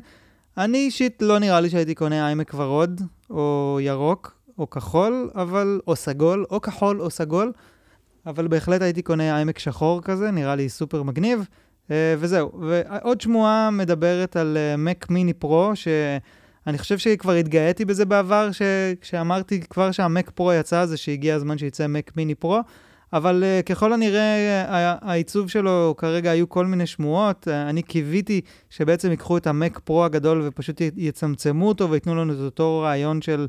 אני 0.58 0.78
אישית 0.78 1.22
לא 1.22 1.39
נראה 1.39 1.62
לי 1.62 1.70
שהייתי 1.70 1.96
קונה 1.96 2.28
איימק 2.28 2.54
ורוד, 2.54 3.02
או 3.30 3.80
ירוק, 3.82 4.38
או 4.58 4.70
כחול, 4.70 5.30
אבל, 5.36 5.80
או 5.88 5.96
סגול, 5.96 6.46
או 6.52 6.62
כחול 6.62 7.02
או 7.02 7.10
סגול, 7.10 7.52
אבל 8.26 8.48
בהחלט 8.48 8.82
הייתי 8.82 9.02
קונה 9.02 9.36
איימק 9.36 9.60
שחור 9.60 10.02
כזה, 10.02 10.32
נראה 10.32 10.56
לי 10.56 10.70
סופר 10.70 11.04
מגניב. 11.04 11.48
Uh, 11.88 11.89
וזהו. 12.17 12.52
ועוד 12.62 13.22
שמועה 13.22 13.72
מדברת 13.72 14.36
על 14.36 14.58
מק 14.78 15.10
מיני 15.10 15.34
פרו, 15.34 15.72
ש... 15.76 15.88
אני 16.68 16.78
חושב 16.78 16.98
שכבר 16.98 17.32
התגאיתי 17.32 17.86
בזה 17.86 18.06
בעבר, 18.06 18.52
ש... 18.52 18.62
כשאמרתי 19.02 19.62
כבר 19.62 19.92
שהמק 19.92 20.30
פרו 20.30 20.54
יצא, 20.54 20.86
זה 20.86 20.98
שהגיע 20.98 21.36
הזמן 21.36 21.58
שיצא 21.58 21.88
מק 21.88 22.12
מיני 22.18 22.36
פרו, 22.36 22.60
אבל 23.14 23.44
uh, 23.44 23.64
ככל 23.64 23.94
הנראה 23.94 24.66
uh, 24.66 25.06
העיצוב 25.06 25.50
שלו 25.50 25.96
כרגע 25.98 26.32
היו 26.32 26.50
כל 26.50 26.66
מיני 26.66 26.86
שמועות. 26.88 27.48
Uh, 27.48 27.70
אני 27.70 27.82
קיוויתי 27.82 28.42
שבעצם 28.70 29.12
ייקחו 29.12 29.38
את 29.38 29.48
המק 29.48 29.80
פרו 29.80 30.06
הגדול 30.06 30.42
ופשוט 30.46 30.82
יצמצמו 30.98 31.68
אותו 31.68 31.90
וייתנו 31.90 32.16
לנו 32.16 32.34
את 32.34 32.40
אותו 32.40 32.80
רעיון 32.80 33.22
של 33.22 33.48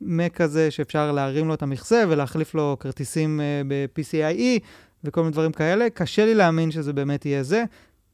מק 0.00 0.36
כזה 0.36 0.70
שאפשר 0.70 1.12
להרים 1.12 1.48
לו 1.48 1.54
את 1.54 1.62
המכסה 1.62 2.04
ולהחליף 2.08 2.54
לו 2.54 2.76
כרטיסים 2.80 3.40
uh, 3.40 3.68
ב-PCIe 3.68 4.64
וכל 5.04 5.20
מיני 5.20 5.32
דברים 5.32 5.52
כאלה. 5.52 5.90
קשה 5.90 6.24
לי 6.24 6.34
להאמין 6.34 6.70
שזה 6.70 6.92
באמת 6.92 7.26
יהיה 7.26 7.42
זה. 7.42 7.64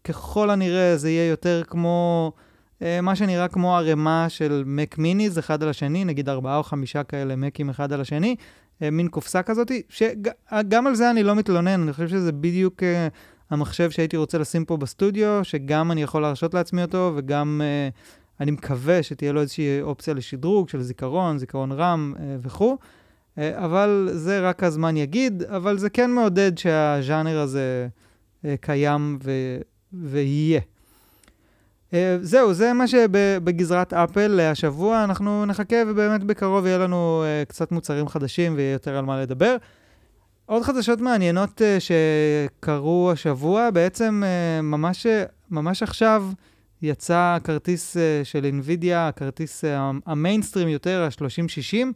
ככל 0.05 0.51
הנראה 0.51 0.97
זה 0.97 1.11
יהיה 1.11 1.29
יותר 1.29 1.63
כמו... 1.67 2.33
אה, 2.83 3.01
מה 3.01 3.17
שנראה 3.17 3.49
כמו 3.49 3.77
ערימה 3.77 4.27
של 4.29 4.63
מק 4.67 4.99
מיניז 4.99 5.39
אחד 5.39 5.63
על 5.63 5.69
השני, 5.69 6.05
נגיד 6.05 6.29
ארבעה 6.29 6.57
או 6.57 6.63
חמישה 6.63 7.03
כאלה 7.03 7.37
מקים 7.37 7.71
אחד 7.71 7.93
על 7.93 8.01
השני, 8.01 8.37
אה, 8.83 8.91
מין 8.91 9.09
קופסה 9.09 9.43
כזאת, 9.43 9.71
שגם 9.89 10.87
על 10.87 10.95
זה 10.95 11.11
אני 11.11 11.23
לא 11.23 11.35
מתלונן, 11.35 11.83
אני 11.83 11.93
חושב 11.93 12.09
שזה 12.09 12.33
בדיוק 12.33 12.83
המחשב 13.51 13.91
שהייתי 13.91 14.17
רוצה 14.17 14.39
לשים 14.39 14.65
פה 14.65 14.77
בסטודיו, 14.77 15.41
שגם 15.43 15.93
אני 15.93 16.03
יכול 16.03 16.23
להרשות 16.23 16.55
לעצמי 16.55 16.83
אותו, 16.83 17.13
וגם 17.17 17.61
אני 18.41 18.51
מקווה 18.51 19.03
שתהיה 19.03 19.33
לו 19.33 19.41
איזושהי 19.41 19.81
אופציה 19.81 20.15
לשדרוג 20.15 20.69
של 20.69 20.83
זיכרון, 20.83 21.39
זיכרון 21.39 21.73
רם 21.73 22.15
וכו'. 22.43 22.77
אבל 23.39 24.09
זה 24.13 24.41
רק 24.41 24.63
הזמן 24.63 24.97
יגיד, 24.97 25.43
אבל 25.43 25.79
זה 25.79 25.91
כן 25.91 26.11
מעודד 26.11 26.59
שהז'אנר 26.59 27.39
הזה 27.39 27.89
קיים 28.61 29.19
ו- 29.25 29.59
ויהיה. 29.93 30.61
אה, 31.95 32.17
זהו, 32.21 32.55
זה 32.55 32.73
מה 32.73 32.89
שבגזרת 32.89 33.93
אפל 33.93 34.41
השבוע. 34.41 35.05
אנחנו 35.05 35.47
נחכה 35.47 35.77
ובאמת 35.87 36.25
בקרוב 36.25 36.67
יהיה 36.67 36.79
לנו 36.79 37.25
uh, 37.25 37.49
קצת 37.49 37.73
מוצרים 37.73 38.09
חדשים 38.09 38.55
ויהיה 38.57 38.73
יותר 38.73 38.97
על 38.97 39.05
מה 39.05 39.23
לדבר. 39.23 39.57
עוד 40.47 40.63
חדשות 40.63 41.01
מעניינות 41.01 41.61
uh, 41.61 41.65
שקרו 41.81 43.11
השבוע, 43.13 43.71
בעצם 43.71 44.23
ממש, 44.63 45.07
ממש 45.51 45.83
עכשיו 45.83 46.25
יצא 46.83 47.39
כרטיס 47.45 47.97
uh, 47.97 48.01
של 48.25 48.47
NVIDIA, 48.61 48.95
הכרטיס 48.95 49.65
המיינסטרים 50.07 50.69
יותר, 50.69 51.03
ה-3060, 51.03 51.87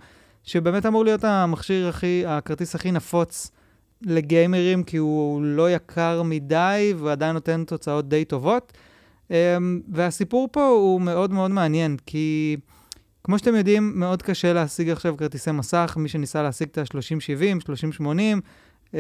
שבאמת 0.44 0.86
אמור 0.86 1.04
להיות 1.04 1.24
המכשיר 1.24 1.88
הכי, 1.88 2.24
הכרטיס 2.26 2.74
הכי 2.74 2.92
נפוץ 2.92 3.50
לגיימרים, 4.02 4.82
כי 4.82 4.96
הוא 4.96 5.42
לא 5.42 5.70
יקר 5.70 6.22
מדי 6.22 6.94
ועדיין 6.98 7.34
נותן 7.34 7.64
תוצאות 7.64 8.08
די 8.08 8.24
טובות. 8.24 8.72
Um, 9.28 9.32
והסיפור 9.88 10.48
פה 10.52 10.66
הוא 10.66 11.00
מאוד 11.00 11.32
מאוד 11.32 11.50
מעניין, 11.50 11.96
כי 12.06 12.56
כמו 13.24 13.38
שאתם 13.38 13.54
יודעים, 13.54 13.92
מאוד 13.94 14.22
קשה 14.22 14.52
להשיג 14.52 14.90
עכשיו 14.90 15.16
כרטיסי 15.16 15.50
מסך, 15.50 15.94
מי 15.98 16.08
שניסה 16.08 16.42
להשיג 16.42 16.68
את 16.68 16.78
ה-3070, 16.78 17.60
3080, 17.64 18.40
uh, 18.86 18.94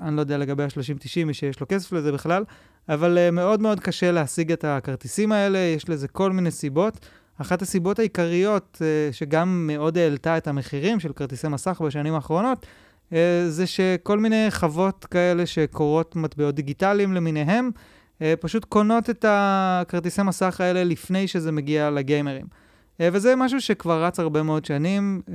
אני 0.00 0.16
לא 0.16 0.20
יודע 0.20 0.38
לגבי 0.38 0.62
ה-3090, 0.62 1.24
מי 1.26 1.34
שיש 1.34 1.60
לו 1.60 1.66
כסף 1.68 1.92
לזה 1.92 2.12
בכלל, 2.12 2.44
אבל 2.88 3.18
uh, 3.18 3.30
מאוד 3.30 3.62
מאוד 3.62 3.80
קשה 3.80 4.12
להשיג 4.12 4.52
את 4.52 4.64
הכרטיסים 4.64 5.32
האלה, 5.32 5.58
יש 5.58 5.88
לזה 5.88 6.08
כל 6.08 6.32
מיני 6.32 6.50
סיבות. 6.50 7.06
אחת 7.40 7.62
הסיבות 7.62 7.98
העיקריות 7.98 8.76
uh, 8.80 9.14
שגם 9.14 9.66
מאוד 9.66 9.98
העלתה 9.98 10.36
את 10.36 10.48
המחירים 10.48 11.00
של 11.00 11.12
כרטיסי 11.12 11.48
מסך 11.48 11.80
בשנים 11.84 12.14
האחרונות, 12.14 12.66
זה 13.48 13.66
שכל 13.66 14.18
מיני 14.18 14.46
חוות 14.50 15.04
כאלה 15.04 15.46
שקורות 15.46 16.16
מטבעות 16.16 16.54
דיגיטליים 16.54 17.12
למיניהם, 17.12 17.70
פשוט 18.40 18.64
קונות 18.64 19.10
את 19.10 19.24
הכרטיסי 19.28 20.22
מסך 20.22 20.60
האלה 20.60 20.84
לפני 20.84 21.28
שזה 21.28 21.52
מגיע 21.52 21.90
לגיימרים. 21.90 22.46
Uh, 22.46 23.00
וזה 23.12 23.36
משהו 23.36 23.60
שכבר 23.60 24.04
רץ 24.04 24.20
הרבה 24.20 24.42
מאוד 24.42 24.64
שנים, 24.64 25.22
uh, 25.26 25.30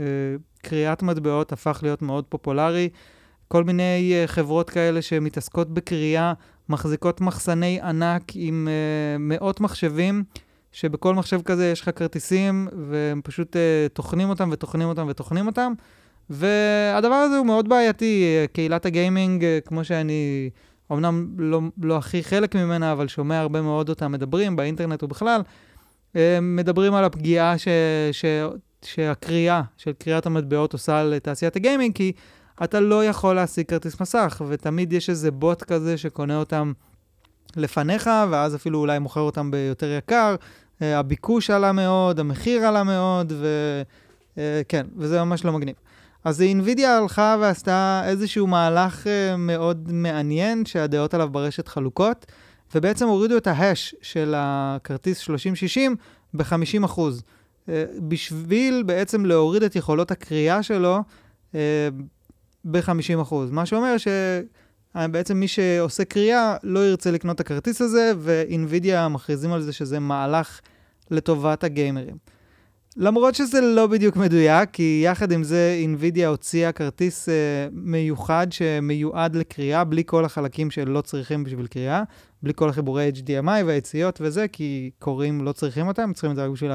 קריאת 0.62 1.04
מטבעות 1.04 1.52
הפך 1.52 1.80
להיות 1.84 2.02
מאוד 2.02 2.26
פופולרי. 2.30 2.89
כל 3.48 3.63
מיני 3.63 4.24
חברות 4.26 4.69
כאלה 4.69 5.02
שמתעסקות 5.02 5.74
בקריאה, 5.74 6.34
מחזיקות 6.69 7.22
מחסני 7.22 7.80
ענק 7.82 8.24
עם 8.36 8.67
מאות 9.19 9.60
מחשבים. 9.60 10.24
שבכל 10.74 11.15
מחשב 11.15 11.41
כזה 11.41 11.72
יש 11.72 11.82
לך 11.82 11.89
כרטיסים, 11.96 12.67
והם 12.89 13.22
פשוט 13.24 13.56
טוחנים 13.93 14.30
אותם 14.30 14.50
וטוחנים 14.52 14.88
אותם 14.88 15.08
וטוחנים 15.10 15.48
אותם. 15.48 15.74
והדבר 16.30 17.15
הזה 17.15 17.38
הוא 17.38 17.46
מאוד 17.46 17.69
בעייתי. 17.69 18.26
קהילת 18.54 18.86
הגיימינג, 18.86 19.46
כמו 19.65 19.84
שאני 19.84 20.50
אמנם 20.93 21.27
לא, 21.38 21.62
לא 21.82 21.97
הכי 21.97 22.23
חלק 22.23 22.56
ממנה, 22.56 22.91
אבל 22.91 23.08
שומע 23.08 23.39
הרבה 23.39 23.62
מאוד 23.62 23.89
אותם 23.89 24.12
מדברים 24.12 24.56
באינטרנט 24.56 25.03
ובכלל, 25.03 25.41
uh, 26.13 26.17
מדברים 26.41 26.93
על 26.93 27.03
הפגיעה 27.03 27.58
ש, 27.58 27.67
ש, 28.12 28.25
שהקריאה 28.82 29.62
של 29.77 29.91
קריאת 29.93 30.25
המטבעות 30.25 30.73
עושה 30.73 31.03
לתעשיית 31.03 31.56
הגיימינג, 31.56 31.95
כי 31.95 32.12
אתה 32.63 32.79
לא 32.79 33.06
יכול 33.06 33.36
להשיג 33.36 33.65
כרטיס 33.65 34.01
מסך, 34.01 34.41
ותמיד 34.47 34.93
יש 34.93 35.10
איזה 35.10 35.32
בוט 35.32 35.63
כזה 35.63 35.97
שקונה 35.97 36.38
אותם 36.38 36.73
לפניך, 37.56 38.10
ואז 38.32 38.56
אפילו 38.56 38.79
אולי 38.79 38.99
מוכר 38.99 39.21
אותם 39.21 39.51
ביותר 39.51 39.91
יקר. 39.97 40.36
אה, 40.82 40.99
הביקוש 40.99 41.49
עלה 41.49 41.71
מאוד, 41.71 42.19
המחיר 42.19 42.65
עלה 42.65 42.84
מאוד, 42.84 43.34
וכן, 44.38 44.86
אה, 44.86 44.91
וזה 44.97 45.23
ממש 45.23 45.45
לא 45.45 45.53
מגניב. 45.53 45.75
אז 46.24 46.42
אינווידיה 46.42 46.98
הלכה 46.98 47.38
ועשתה 47.42 48.02
איזשהו 48.06 48.48
מהלך 48.48 49.08
אה, 49.08 49.38
מאוד 49.38 49.92
מעניין, 49.92 50.66
שהדעות 50.66 51.14
עליו 51.14 51.30
ברשת 51.30 51.68
חלוקות, 51.68 52.26
ובעצם 52.76 53.08
הורידו 53.08 53.38
את 53.38 53.48
ההש 53.48 53.96
של 54.02 54.34
הכרטיס 54.38 55.18
3060 55.18 55.96
ב-50%. 56.34 57.02
בשביל 58.00 58.84
בעצם 58.84 59.26
להוריד 59.26 59.64
את 59.64 59.76
יכולות 59.76 60.12
הקריאה 60.12 60.64
שלו 60.64 61.00
ב-50%. 62.66 63.34
מה 63.52 63.66
שאומר 63.66 63.96
שבעצם 63.98 65.38
מי 65.38 65.48
שעושה 65.48 66.06
קריאה 66.06 66.56
לא 66.64 66.80
ירצה 66.80 67.12
לקנות 67.12 67.36
את 67.36 67.40
הכרטיס 67.40 67.82
הזה, 67.82 68.12
ואינווידיה 68.20 69.08
מכריזים 69.08 69.54
על 69.54 69.62
זה 69.62 69.74
שזה 69.74 70.00
מהלך 70.00 70.60
לטובת 71.12 71.64
הגיימרים. 71.64 72.33
למרות 72.97 73.36
שזה 73.36 73.62
לא 73.62 73.88
בדיוק 73.88 74.15
מדויק, 74.15 74.69
כי 74.73 75.01
יחד 75.06 75.32
עם 75.32 75.43
זה 75.43 75.75
אינווידיה 75.79 76.27
הוציאה 76.27 76.71
כרטיס 76.71 77.29
uh, 77.29 77.32
מיוחד 77.71 78.47
שמיועד 78.51 79.36
לקריאה, 79.36 79.84
בלי 79.84 80.03
כל 80.06 80.25
החלקים 80.25 80.71
שלא 80.71 81.01
צריכים 81.01 81.43
בשביל 81.43 81.67
קריאה, 81.67 82.03
בלי 82.43 82.53
כל 82.56 82.69
החיבורי 82.69 83.12
HDMI 83.15 83.63
והיציאות 83.65 84.19
וזה, 84.21 84.47
כי 84.47 84.91
קוראים 84.99 85.43
לא 85.45 85.51
צריכים 85.51 85.88
אותם, 85.88 86.12
צריכים 86.13 86.32
את 86.32 86.36
זה 86.36 86.45
רק 86.45 86.51
בשביל 86.51 86.71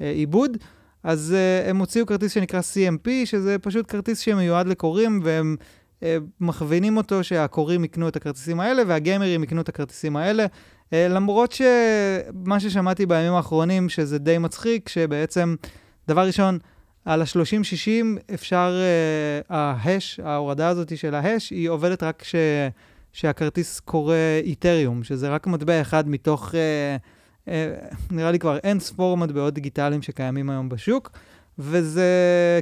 העיבוד. 0.00 0.56
אז 1.02 1.34
uh, 1.36 1.68
הם 1.68 1.76
הוציאו 1.76 2.06
כרטיס 2.06 2.32
שנקרא 2.32 2.60
CMP, 2.60 3.08
שזה 3.24 3.58
פשוט 3.58 3.86
כרטיס 3.88 4.18
שמיועד 4.18 4.66
לקוראים, 4.68 5.20
והם 5.22 5.56
uh, 6.00 6.04
מכווינים 6.40 6.96
אותו 6.96 7.24
שהקוראים 7.24 7.84
יקנו 7.84 8.08
את 8.08 8.16
הכרטיסים 8.16 8.60
האלה, 8.60 8.82
והגיימרים 8.86 9.44
יקנו 9.44 9.60
את 9.60 9.68
הכרטיסים 9.68 10.16
האלה. 10.16 10.46
אה, 10.92 11.08
למרות 11.08 11.52
שמה 11.52 12.60
ששמעתי 12.60 13.06
בימים 13.06 13.32
האחרונים, 13.32 13.88
שזה 13.88 14.18
די 14.18 14.38
מצחיק, 14.38 14.88
שבעצם, 14.88 15.54
דבר 16.08 16.26
ראשון, 16.26 16.58
על 17.08 17.22
ה-30-60 17.22 18.34
אפשר, 18.34 18.74
uh, 19.48 19.52
ההש, 19.54 20.20
ההורדה 20.24 20.68
הזאת 20.68 20.98
של 20.98 21.14
ההש, 21.14 21.50
היא 21.50 21.68
עובדת 21.68 22.02
רק 22.02 22.24
ש, 22.24 22.34
שהכרטיס 23.12 23.80
קורא 23.80 24.14
איתריום, 24.42 25.04
שזה 25.04 25.28
רק 25.28 25.46
מטבע 25.46 25.80
אחד 25.80 26.08
מתוך, 26.08 26.50
uh, 26.50 26.54
uh, 27.46 27.50
נראה 28.10 28.30
לי 28.30 28.38
כבר 28.38 28.56
אין 28.56 28.80
ספור 28.80 29.16
מטבעות 29.16 29.54
דיגיטליים 29.54 30.02
שקיימים 30.02 30.50
היום 30.50 30.68
בשוק, 30.68 31.10
וזה 31.58 32.10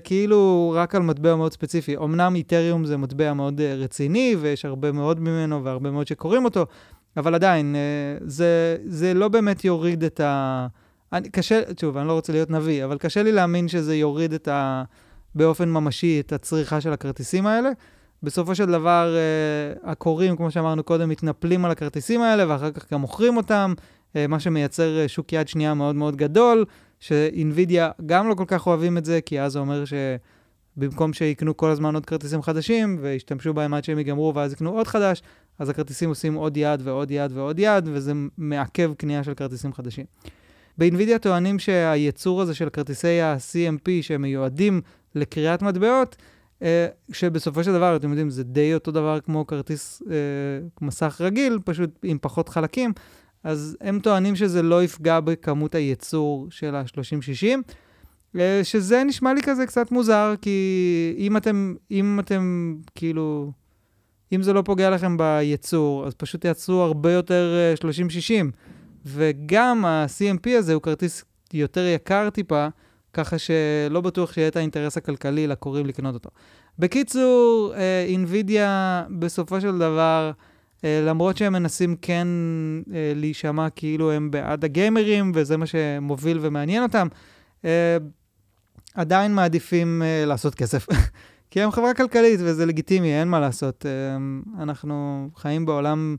כאילו 0.05 0.73
רק 0.77 0.95
על 0.95 1.03
מטבע 1.03 1.37
מאוד 1.37 1.53
ספציפי. 1.53 1.97
אמנם 1.97 2.35
איתריום 2.35 2.85
זה 2.85 2.97
מטבע 2.97 3.33
מאוד 3.33 3.61
uh, 3.61 3.63
רציני, 3.63 4.37
ויש 4.41 4.65
הרבה 4.65 4.93
מאוד 4.93 5.21
ממנו 5.21 5.65
והרבה 5.65 5.91
מאוד 5.91 6.07
שקוראים 6.07 6.45
אותו, 6.45 6.67
אבל 7.17 7.35
עדיין, 7.35 7.77
אה, 7.77 8.19
זה, 8.21 8.77
זה 8.85 9.15
לא 9.15 9.29
באמת 9.29 9.65
יוריד 9.65 10.05
את 10.05 10.21
ה... 10.21 10.67
אני, 11.13 11.31
קשה, 11.31 11.61
שוב, 11.81 11.97
אני 11.97 12.09
לא 12.09 12.13
רוצה 12.13 12.33
להיות 12.33 12.51
נביא, 12.51 12.85
אבל 12.85 12.99
קשה 12.99 13.23
לי 13.23 13.33
להאמין 13.33 13.69
שזה 13.69 13.97
יוריד 13.97 14.33
את 14.33 14.49
ה... 14.49 14.85
באופן 15.35 15.69
ממשי 15.69 16.21
את 16.21 16.33
הצריכה 16.33 16.81
של 16.81 16.93
הכרטיסים 16.93 17.47
האלה. 17.47 17.71
בסופו 18.23 18.55
של 18.55 18.67
דבר, 18.67 19.15
uh, 19.15 19.91
הקוראים, 19.91 20.37
כמו 20.37 20.51
שאמרנו 20.51 20.83
קודם, 20.83 21.09
מתנפלים 21.09 21.65
על 21.65 21.71
הכרטיסים 21.71 22.23
האלה, 22.23 22.45
ואחר 22.49 22.71
כך 22.71 22.93
גם 22.93 23.01
מוכרים 23.01 23.37
אותם, 23.37 23.75
uh, 23.79 24.17
מה 24.29 24.41
שמייצר 24.41 25.07
שוק 25.07 25.33
יד 25.33 25.49
שנייה 25.49 25.75
מאוד 25.75 25.97
מאוד 25.97 26.17
גדול, 26.17 26.65
שאינווידיה 27.01 27.91
גם 28.07 28.29
לא 28.29 28.35
כל 28.35 28.45
כך 28.47 28.67
אוהבים 28.67 28.99
את 28.99 29.05
זה, 29.05 29.21
כי 29.21 29.41
אז 29.41 29.53
זה 29.53 29.59
אומר 29.59 29.85
שבמקום 30.77 31.13
שיקנו 31.13 31.57
כל 31.57 31.71
הזמן 31.71 31.95
עוד 31.95 32.07
כרטיסים 32.07 32.43
חדשים, 32.43 32.99
וישתמשו 33.01 33.55
בהם 33.55 33.75
עד 33.75 33.85
שהם 33.85 33.99
ייגמרו, 33.99 34.35
ואז 34.35 34.53
יקנו 34.53 34.71
עוד 34.71 34.87
חדש, 34.87 35.23
אז 35.59 35.69
הכרטיסים 35.69 36.09
עושים 36.09 36.35
עוד 36.35 36.57
יד 36.57 36.81
ועוד 36.85 37.11
יד 37.11 37.31
ועוד 37.35 37.59
יד, 37.59 37.89
וזה 37.93 38.13
מעכב 38.39 38.93
קנייה 38.95 39.25
של 39.25 39.35
כרטיסים 39.35 39.73
חדשים. 39.73 40.05
באינווידיה 40.79 41.19
טוענים 41.19 41.59
שהייצור 41.59 42.43
הזה 42.43 42.55
של 42.55 42.69
כרטיסי 42.69 43.21
ה-CMP 43.21 43.89
שמיועדים 44.03 44.81
לקריאת 45.15 45.63
מטבעות, 45.63 46.17
אה, 46.63 46.87
שבסופו 47.13 47.65
של 47.65 47.73
דבר, 47.73 47.97
אתם 47.97 48.09
יודעים, 48.09 48.31
זה 48.31 48.45
די 48.45 48.75
אותו 48.75 48.91
דבר 48.91 49.21
כמו 49.21 49.47
כרטיס 49.47 50.03
אה, 50.11 50.17
מסך 50.81 51.21
רגיל, 51.21 51.59
פשוט 51.65 51.91
עם 52.03 52.19
פחות 52.21 52.49
חלקים, 52.49 52.93
אז 53.45 53.77
הם 53.81 54.01
טוענים 54.01 54.37
שזה 54.37 54.63
לא 54.63 54.85
יפגע 54.85 55.21
בכמות 55.21 55.75
הייצור 55.75 56.47
של 56.51 56.75
ה-3060, 56.75 57.47
אה, 58.39 58.61
שזה 58.65 59.05
נשמע 59.05 59.35
לי 59.35 59.43
כזה 59.43 59.67
קצת 59.67 59.91
מוזר, 59.91 60.35
כי 60.43 61.15
אם 61.19 61.37
אתם, 61.37 61.75
אם 61.91 62.21
אתם 62.21 62.77
כאילו... 62.95 63.53
אם 64.33 64.43
זה 64.43 64.53
לא 64.53 64.63
פוגע 64.63 64.91
לכם 64.91 65.17
בייצור, 65.17 66.07
אז 66.07 66.15
פשוט 66.15 66.41
תייצרו 66.41 66.83
הרבה 66.83 67.13
יותר 67.13 67.75
30-60. 67.81 67.85
אה, 68.33 68.43
וגם 69.07 69.85
ה-CMP 69.85 70.51
הזה 70.59 70.75
הוא 70.75 70.83
כרטיס 70.83 71.25
יותר 71.53 71.87
יקר 71.87 72.31
טיפה, 72.31 72.67
ככה 73.13 73.37
שלא 73.39 74.01
בטוח 74.01 74.33
שיהיה 74.33 74.49
את 74.49 74.57
האינטרס 74.57 74.97
הכלכלי 74.97 75.47
לקוראים 75.47 75.87
לקנות 75.87 76.15
אותו. 76.15 76.31
בקיצור, 76.79 77.75
אינווידיה 78.07 78.69
אה, 78.69 79.05
בסופו 79.19 79.61
של 79.61 79.79
דבר, 79.79 80.31
אה, 80.85 81.03
למרות 81.07 81.37
שהם 81.37 81.53
מנסים 81.53 81.97
כן 82.03 82.29
להישמע 83.15 83.71
כאילו 83.71 84.13
הם 84.13 84.31
בעד 84.31 84.65
הגיימרים, 84.65 85.33
וזה 85.35 85.57
מה 85.57 85.67
שמוביל 85.67 86.39
ומעניין 86.41 86.83
אותם, 86.83 87.09
עדיין 88.95 89.35
מעדיפים 89.35 90.03
לעשות 90.27 90.55
כסף. 90.55 90.87
כי 91.57 91.63
הם 91.63 91.71
חברה 91.71 91.95
כלכלית 91.95 92.41
וזה 92.43 92.67
לגיטימי, 92.67 93.21
אין 93.21 93.29
מה 93.29 93.41
לעשות. 93.41 93.87
אמ, 93.87 94.43
אנחנו 94.59 95.29
חיים 95.37 95.67
בעולם 95.67 96.17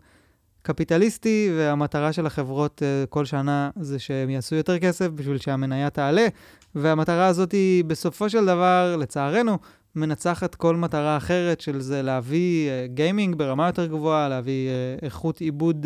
קפיטליסטי, 0.61 1.49
והמטרה 1.57 2.13
של 2.13 2.25
החברות 2.25 2.83
אה, 2.83 3.05
כל 3.09 3.25
שנה 3.25 3.69
זה 3.79 3.99
שהם 3.99 4.29
יעשו 4.29 4.55
יותר 4.55 4.79
כסף 4.79 5.07
בשביל 5.07 5.37
שהמניה 5.37 5.89
תעלה, 5.89 6.27
והמטרה 6.75 7.27
הזאת 7.27 7.51
היא 7.51 7.85
בסופו 7.85 8.29
של 8.29 8.45
דבר, 8.45 8.95
לצערנו, 8.99 9.57
מנצחת 9.95 10.55
כל 10.55 10.75
מטרה 10.75 11.17
אחרת 11.17 11.61
של 11.61 11.81
זה 11.81 12.01
להביא 12.01 12.69
גיימינג 12.85 13.35
ברמה 13.35 13.67
יותר 13.67 13.85
גבוהה, 13.85 14.29
להביא 14.29 14.69
איכות 15.01 15.39
עיבוד 15.39 15.85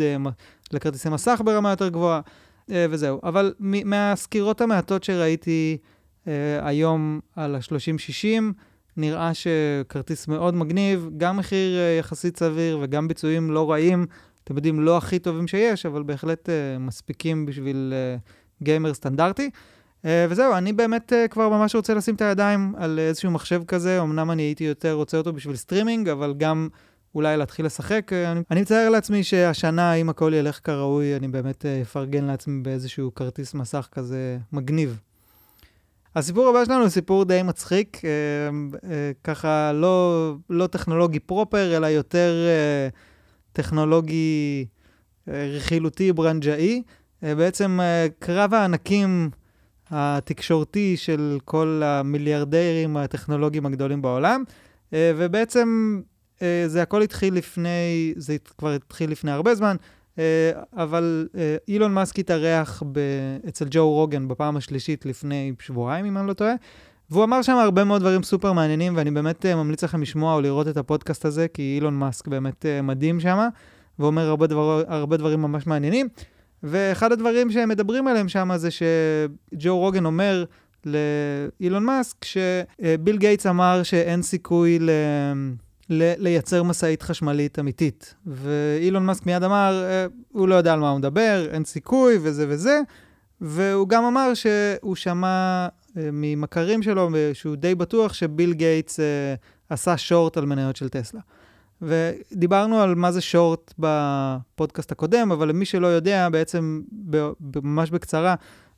לכרטיסי 0.72 1.08
מסך 1.08 1.40
ברמה 1.44 1.70
יותר 1.70 1.88
גבוהה, 1.88 2.20
וזהו. 2.68 3.20
אבל 3.22 3.54
מהסקירות 3.60 4.60
המעטות 4.60 5.04
שראיתי 5.04 5.78
היום 6.62 7.20
על 7.36 7.54
ה-30-60, 7.54 8.52
נראה 8.96 9.30
שכרטיס 9.34 10.28
מאוד 10.28 10.54
מגניב, 10.54 11.10
גם 11.16 11.36
מחיר 11.36 11.78
uh, 11.78 12.00
יחסית 12.00 12.38
סביר 12.38 12.78
וגם 12.82 13.08
ביצועים 13.08 13.50
לא 13.50 13.70
רעים. 13.70 14.06
אתם 14.44 14.56
יודעים, 14.56 14.80
לא 14.80 14.96
הכי 14.96 15.18
טובים 15.18 15.46
שיש, 15.46 15.86
אבל 15.86 16.02
בהחלט 16.02 16.48
אה, 16.48 16.52
מספיקים 16.80 17.46
בשביל 17.46 17.92
אה, 18.18 18.62
גיימר 18.62 18.94
סטנדרטי. 18.94 19.50
וזהו, 20.04 20.54
אני 20.54 20.72
באמת 20.72 21.12
כבר 21.30 21.48
ממש 21.48 21.74
רוצה 21.74 21.94
לשים 21.94 22.14
את 22.14 22.20
הידיים 22.20 22.74
על 22.76 22.98
איזשהו 22.98 23.30
מחשב 23.30 23.62
כזה. 23.64 24.02
אמנם 24.02 24.30
אני 24.30 24.42
הייתי 24.42 24.64
יותר 24.64 24.92
רוצה 24.92 25.16
אותו 25.16 25.32
בשביל 25.32 25.56
סטרימינג, 25.56 26.08
אבל 26.08 26.34
גם 26.36 26.68
אולי 27.14 27.36
להתחיל 27.36 27.66
לשחק. 27.66 28.12
אני, 28.12 28.40
אני 28.50 28.60
מתאר 28.60 28.90
לעצמי 28.90 29.24
שהשנה, 29.24 29.94
אם 29.94 30.08
הכל 30.08 30.32
ילך 30.34 30.60
כראוי, 30.64 31.16
אני 31.16 31.28
באמת 31.28 31.66
אפרגן 31.82 32.24
לעצמי 32.24 32.62
באיזשהו 32.62 33.14
כרטיס 33.14 33.54
מסך 33.54 33.88
כזה 33.92 34.38
מגניב. 34.52 35.00
הסיפור 36.16 36.48
הבא 36.48 36.64
שלנו 36.64 36.80
הוא 36.80 36.88
סיפור 36.88 37.24
די 37.24 37.42
מצחיק, 37.42 38.00
אה, 38.04 38.10
אה, 38.90 39.10
ככה 39.24 39.72
לא, 39.72 40.34
לא 40.50 40.66
טכנולוגי 40.66 41.18
proper, 41.18 41.76
אלא 41.76 41.86
יותר 41.86 42.32
אה, 42.46 42.88
טכנולוגי 43.52 44.66
אה, 45.28 45.48
רכילותי 45.56 46.12
ברנג'אי. 46.12 46.82
אה, 47.22 47.34
בעצם 47.34 47.80
אה, 47.80 48.06
קרב 48.18 48.54
הענקים 48.54 49.30
התקשורתי 49.90 50.96
של 50.96 51.38
כל 51.44 51.82
המיליארדרים 51.84 52.96
הטכנולוגיים 52.96 53.66
הגדולים 53.66 54.02
בעולם, 54.02 54.44
אה, 54.92 55.12
ובעצם 55.16 56.00
אה, 56.42 56.64
זה 56.66 56.82
הכל 56.82 57.02
התחיל 57.02 57.34
לפני, 57.34 58.14
זה 58.16 58.36
כבר 58.58 58.70
התחיל 58.72 59.10
לפני 59.10 59.30
הרבה 59.30 59.54
זמן, 59.54 59.76
אבל 60.76 61.28
אילון 61.68 61.94
מאסק 61.94 62.18
התארח 62.18 62.82
אצל 63.48 63.64
ג'ו 63.70 63.90
רוגן 63.90 64.28
בפעם 64.28 64.56
השלישית 64.56 65.06
לפני 65.06 65.52
שבועיים, 65.60 66.04
אם 66.04 66.18
אני 66.18 66.26
לא 66.26 66.32
טועה. 66.32 66.54
והוא 67.10 67.24
אמר 67.24 67.42
שם 67.42 67.56
הרבה 67.56 67.84
מאוד 67.84 68.00
דברים 68.00 68.22
סופר 68.22 68.52
מעניינים, 68.52 68.96
ואני 68.96 69.10
באמת 69.10 69.46
ממליץ 69.46 69.84
לכם 69.84 70.02
לשמוע 70.02 70.34
או 70.34 70.40
לראות 70.40 70.68
את 70.68 70.76
הפודקאסט 70.76 71.24
הזה, 71.24 71.48
כי 71.48 71.72
אילון 71.76 71.94
מאסק 71.94 72.28
באמת 72.28 72.66
מדהים 72.82 73.20
שם, 73.20 73.48
ואומר 73.98 74.28
הרבה, 74.28 74.46
דבר, 74.46 74.82
הרבה 74.88 75.16
דברים 75.16 75.42
ממש 75.42 75.66
מעניינים. 75.66 76.08
ואחד 76.62 77.12
הדברים 77.12 77.50
שהם 77.50 77.68
מדברים 77.68 78.08
עליהם 78.08 78.28
שם 78.28 78.50
זה 78.56 78.68
שג'ו 78.70 79.78
רוגן 79.78 80.04
אומר 80.04 80.44
לאילון 80.86 81.84
מאסק, 81.84 82.16
שביל 82.24 83.16
גייטס 83.18 83.46
אמר 83.46 83.82
שאין 83.82 84.22
סיכוי 84.22 84.78
ל... 84.78 84.90
לייצר 85.90 86.62
משאית 86.62 87.02
חשמלית 87.02 87.58
אמיתית. 87.58 88.14
ואילון 88.26 89.06
מאסק 89.06 89.26
מיד 89.26 89.42
אמר, 89.42 89.84
אה, 89.84 90.06
הוא 90.32 90.48
לא 90.48 90.54
יודע 90.54 90.72
על 90.72 90.80
מה 90.80 90.90
הוא 90.90 90.98
מדבר, 90.98 91.46
אין 91.50 91.64
סיכוי 91.64 92.18
וזה 92.22 92.46
וזה. 92.48 92.80
והוא 93.40 93.88
גם 93.88 94.04
אמר 94.04 94.34
שהוא 94.34 94.96
שמע 94.96 95.68
אה, 95.96 96.08
ממכרים 96.12 96.82
שלו, 96.82 97.10
שהוא 97.32 97.56
די 97.56 97.74
בטוח 97.74 98.12
שביל 98.12 98.52
גייטס 98.52 99.00
אה, 99.00 99.34
עשה 99.68 99.96
שורט 99.96 100.36
על 100.36 100.46
מניות 100.46 100.76
של 100.76 100.88
טסלה. 100.88 101.20
ודיברנו 101.82 102.80
על 102.80 102.94
מה 102.94 103.12
זה 103.12 103.20
שורט 103.20 103.74
בפודקאסט 103.78 104.92
הקודם, 104.92 105.32
אבל 105.32 105.48
למי 105.48 105.64
שלא 105.64 105.86
יודע, 105.86 106.28
בעצם 106.28 106.82
ממש 107.62 107.90
בקצרה, 107.90 108.34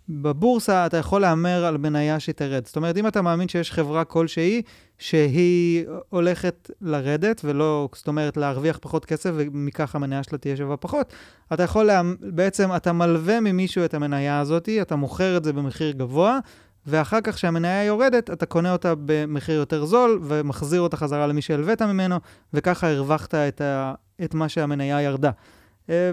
בבורסה 0.09 0.87
אתה 0.87 0.97
יכול 0.97 1.21
להמר 1.21 1.65
על 1.65 1.77
מניה 1.77 2.21
שתרד. 2.21 2.67
זאת 2.67 2.77
אומרת, 2.77 2.97
אם 2.97 3.07
אתה 3.07 3.23
מאמין 3.23 3.49
שיש 3.49 3.73
חברה 3.73 4.05
כלשהי 4.05 4.63
שהיא 4.99 5.85
הולכת 6.09 6.71
לרדת, 6.81 7.41
ולא, 7.45 7.89
זאת 7.95 8.09
אומרת, 8.09 8.37
להרוויח 8.37 8.79
פחות 8.83 9.05
כסף, 9.05 9.31
ומכך 9.35 9.95
המניה 9.95 10.23
שלה 10.23 10.39
תהיה 10.39 10.57
שווה 10.57 10.77
פחות, 10.77 11.13
אתה 11.53 11.63
יכול, 11.63 11.85
לה... 11.85 12.03
בעצם, 12.21 12.77
אתה 12.77 12.93
מלווה 12.93 13.41
ממישהו 13.41 13.85
את 13.85 13.95
המניה 13.95 14.41
הזאת, 14.41 14.69
אתה 14.83 14.97
מוכר 14.97 15.37
את 15.37 15.45
זה 15.45 15.53
במחיר 15.53 15.91
גבוה, 15.91 16.39
ואחר 16.87 17.21
כך 17.21 17.35
כשהמניה 17.35 17.85
יורדת, 17.85 18.31
אתה 18.31 18.47
קונה 18.47 18.73
אותה 18.73 18.95
במחיר 19.05 19.55
יותר 19.55 19.85
זול, 19.85 20.21
ומחזיר 20.23 20.81
אותה 20.81 20.97
חזרה 20.97 21.27
למי 21.27 21.43
שהלווית 21.43 21.83
ממנו, 21.83 22.17
וככה 22.55 22.91
הרווחת 22.91 23.35
את, 23.35 23.61
ה... 23.61 23.95
את 24.25 24.35
מה 24.35 24.49
שהמניה 24.49 25.03
ירדה. 25.03 25.31
אה, 25.91 26.11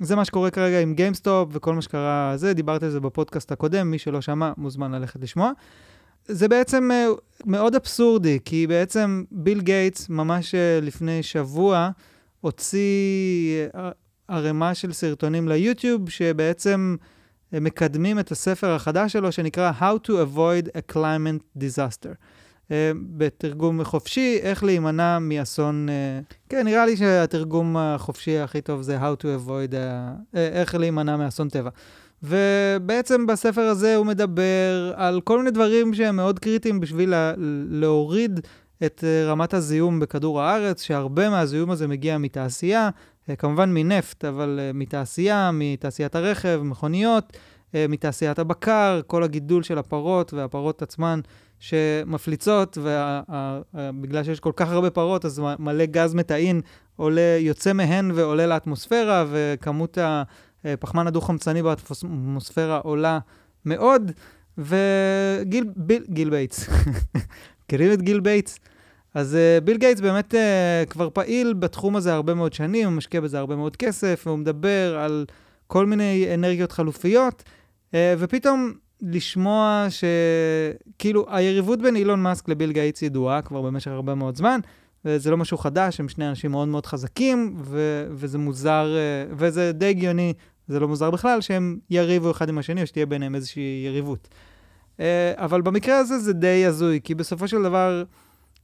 וזה 0.00 0.16
מה 0.16 0.24
שקורה 0.24 0.50
כרגע 0.50 0.80
עם 0.80 0.94
GameStop 0.94 1.48
וכל 1.52 1.74
מה 1.74 1.82
שקרה 1.82 2.32
זה, 2.36 2.54
דיברתי 2.54 2.84
על 2.84 2.90
זה 2.90 3.00
בפודקאסט 3.00 3.52
הקודם, 3.52 3.90
מי 3.90 3.98
שלא 3.98 4.20
שמע 4.20 4.52
מוזמן 4.56 4.92
ללכת 4.92 5.20
לשמוע. 5.22 5.52
זה 6.26 6.48
בעצם 6.48 6.90
אה, 6.92 7.06
מאוד 7.44 7.74
אבסורדי, 7.74 8.38
כי 8.44 8.66
בעצם 8.66 9.24
ביל 9.30 9.60
גייטס 9.60 10.08
ממש 10.08 10.54
אה, 10.54 10.78
לפני 10.82 11.22
שבוע 11.22 11.90
הוציא 12.40 13.66
ערימה 14.28 14.74
של 14.74 14.92
סרטונים 14.92 15.48
ליוטיוב, 15.48 16.10
שבעצם 16.10 16.96
מקדמים 17.52 18.18
את 18.18 18.30
הספר 18.30 18.70
החדש 18.70 19.12
שלו, 19.12 19.32
שנקרא 19.32 19.72
How 19.80 20.06
to 20.06 20.10
Avoid 20.10 20.68
a 20.76 20.92
Climate 20.92 21.58
Disaster. 21.58 22.14
Uh, 22.70 22.72
בתרגום 23.16 23.84
חופשי, 23.84 24.38
איך 24.42 24.64
להימנע 24.64 25.18
מאסון... 25.18 25.88
Uh, 25.88 26.34
כן, 26.48 26.64
נראה 26.64 26.86
לי 26.86 26.96
שהתרגום 26.96 27.76
החופשי 27.76 28.38
הכי 28.38 28.60
טוב 28.60 28.82
זה 28.82 28.98
How 28.98 29.22
to 29.22 29.24
Avoid, 29.24 29.72
uh, 29.72 30.36
איך 30.36 30.74
להימנע 30.74 31.16
מאסון 31.16 31.48
טבע. 31.48 31.70
ובעצם 32.22 33.26
בספר 33.26 33.60
הזה 33.60 33.96
הוא 33.96 34.06
מדבר 34.06 34.92
על 34.96 35.20
כל 35.20 35.38
מיני 35.38 35.50
דברים 35.50 35.94
שהם 35.94 36.16
מאוד 36.16 36.38
קריטיים 36.38 36.80
בשביל 36.80 37.10
לה, 37.10 37.32
להוריד 37.68 38.40
את 38.86 39.04
רמת 39.26 39.54
הזיהום 39.54 40.00
בכדור 40.00 40.40
הארץ, 40.40 40.82
שהרבה 40.82 41.30
מהזיהום 41.30 41.70
הזה 41.70 41.88
מגיע 41.88 42.18
מתעשייה, 42.18 42.90
אה, 43.30 43.36
כמובן 43.36 43.74
מנפט, 43.74 44.24
אבל 44.24 44.60
מתעשייה, 44.74 45.50
מתעשיית 45.52 46.14
הרכב, 46.14 46.60
מכוניות, 46.64 47.36
מתעשיית 47.74 48.38
הבקר, 48.38 49.00
כל 49.06 49.22
הגידול 49.22 49.62
של 49.62 49.78
הפרות 49.78 50.32
והפרות 50.32 50.82
עצמן 50.82 51.20
שמפליצות, 51.60 52.78
ובגלל 53.74 54.24
שיש 54.24 54.40
כל 54.40 54.52
כך 54.56 54.68
הרבה 54.68 54.90
פרות, 54.90 55.24
אז 55.24 55.42
מלא 55.58 55.84
גז 55.84 56.14
מתאן 56.14 56.60
עולה, 56.96 57.36
יוצא 57.40 57.72
מהן 57.72 58.10
ועולה 58.14 58.46
לאטמוספירה, 58.46 59.24
וכמות 59.30 59.98
הפחמן 60.64 61.06
הדו-חמצני 61.06 61.62
באטמוספירה 61.62 62.78
עולה 62.78 63.18
מאוד. 63.64 64.12
וגיל 64.58 65.64
ביל, 65.76 66.04
גיל 66.08 66.30
בייטס, 66.30 66.68
מכירים 67.64 67.92
את 67.92 68.02
גיל 68.02 68.20
בייטס? 68.20 68.58
אז 69.14 69.36
אה, 69.36 69.64
ביל 69.64 69.76
גייטס 69.76 70.00
באמת 70.00 70.34
אה, 70.34 70.90
כבר 70.90 71.10
פעיל 71.10 71.52
בתחום 71.52 71.96
הזה 71.96 72.14
הרבה 72.14 72.34
מאוד 72.34 72.52
שנים, 72.52 72.88
הוא 72.88 72.96
משקיע 72.96 73.20
בזה 73.20 73.38
הרבה 73.38 73.56
מאוד 73.56 73.76
כסף, 73.76 74.22
והוא 74.26 74.38
מדבר 74.38 74.98
על 74.98 75.26
כל 75.66 75.86
מיני 75.86 76.34
אנרגיות 76.34 76.72
חלופיות, 76.72 77.42
אה, 77.90 77.94
ופתאום 78.18 78.72
לשמוע 79.02 79.86
שכאילו 79.90 81.26
היריבות 81.28 81.82
בין 81.82 81.96
אילון 81.96 82.22
מאסק 82.22 82.48
לביל 82.48 82.72
גייטס 82.72 83.02
ידועה 83.02 83.42
כבר 83.42 83.62
במשך 83.62 83.90
הרבה 83.90 84.14
מאוד 84.14 84.36
זמן, 84.36 84.60
וזה 85.04 85.30
לא 85.30 85.36
משהו 85.36 85.58
חדש, 85.58 86.00
הם 86.00 86.08
שני 86.08 86.28
אנשים 86.28 86.50
מאוד 86.50 86.68
מאוד 86.68 86.86
חזקים, 86.86 87.54
ו- 87.58 88.06
וזה 88.10 88.38
מוזר, 88.38 88.96
אה, 89.30 89.34
וזה 89.38 89.72
די 89.72 89.86
הגיוני, 89.86 90.32
זה 90.68 90.80
לא 90.80 90.88
מוזר 90.88 91.10
בכלל, 91.10 91.40
שהם 91.40 91.78
יריבו 91.90 92.30
אחד 92.30 92.48
עם 92.48 92.58
השני, 92.58 92.82
או 92.82 92.86
שתהיה 92.86 93.06
ביניהם 93.06 93.34
איזושהי 93.34 93.82
יריבות. 93.86 94.28
Uh, 94.96 95.00
אבל 95.36 95.60
במקרה 95.60 95.98
הזה 95.98 96.18
זה 96.18 96.32
די 96.32 96.66
הזוי, 96.66 97.00
כי 97.04 97.14
בסופו 97.14 97.48
של 97.48 97.62
דבר... 97.62 98.04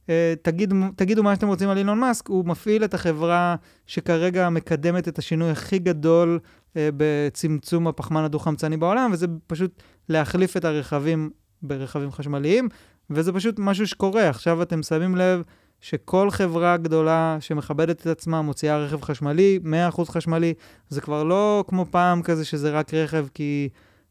אה, 0.09 0.33
תגיד, 0.41 0.73
תגידו 0.95 1.23
מה 1.23 1.35
שאתם 1.35 1.47
רוצים 1.47 1.69
על 1.69 1.77
אילון 1.77 1.99
מאסק, 1.99 2.27
הוא 2.27 2.45
מפעיל 2.45 2.83
את 2.83 2.93
החברה 2.93 3.55
שכרגע 3.87 4.49
מקדמת 4.49 5.07
את 5.07 5.17
השינוי 5.17 5.49
הכי 5.49 5.79
גדול 5.79 6.39
אה, 6.39 6.41
בצמצום 6.75 7.87
הפחמן 7.87 8.23
הדו-חמצני 8.23 8.77
בעולם, 8.77 9.09
וזה 9.13 9.27
פשוט 9.47 9.81
להחליף 10.09 10.57
את 10.57 10.65
הרכבים 10.65 11.29
ברכבים 11.61 12.11
חשמליים, 12.11 12.69
וזה 13.09 13.33
פשוט 13.33 13.55
משהו 13.59 13.87
שקורה. 13.87 14.29
עכשיו 14.29 14.61
אתם 14.61 14.83
שמים 14.83 15.15
לב 15.15 15.41
שכל 15.81 16.31
חברה 16.31 16.77
גדולה 16.77 17.37
שמכבדת 17.39 18.01
את 18.01 18.07
עצמה 18.07 18.41
מוציאה 18.41 18.77
רכב 18.77 19.01
חשמלי, 19.01 19.59
100% 19.91 20.05
חשמלי, 20.05 20.53
זה 20.89 21.01
כבר 21.01 21.23
לא 21.23 21.63
כמו 21.67 21.85
פעם 21.91 22.21
כזה 22.21 22.45
שזה 22.45 22.71
רק 22.71 22.93
רכב, 22.93 23.27
כי 23.33 23.69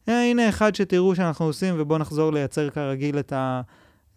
אה, 0.08 0.30
הנה 0.30 0.48
אחד 0.48 0.74
שתראו 0.74 1.14
שאנחנו 1.14 1.44
עושים 1.44 1.74
ובואו 1.78 1.98
נחזור 1.98 2.32
לייצר 2.32 2.70
כרגיל 2.70 3.18
את 3.18 3.32
ה... 3.32 3.60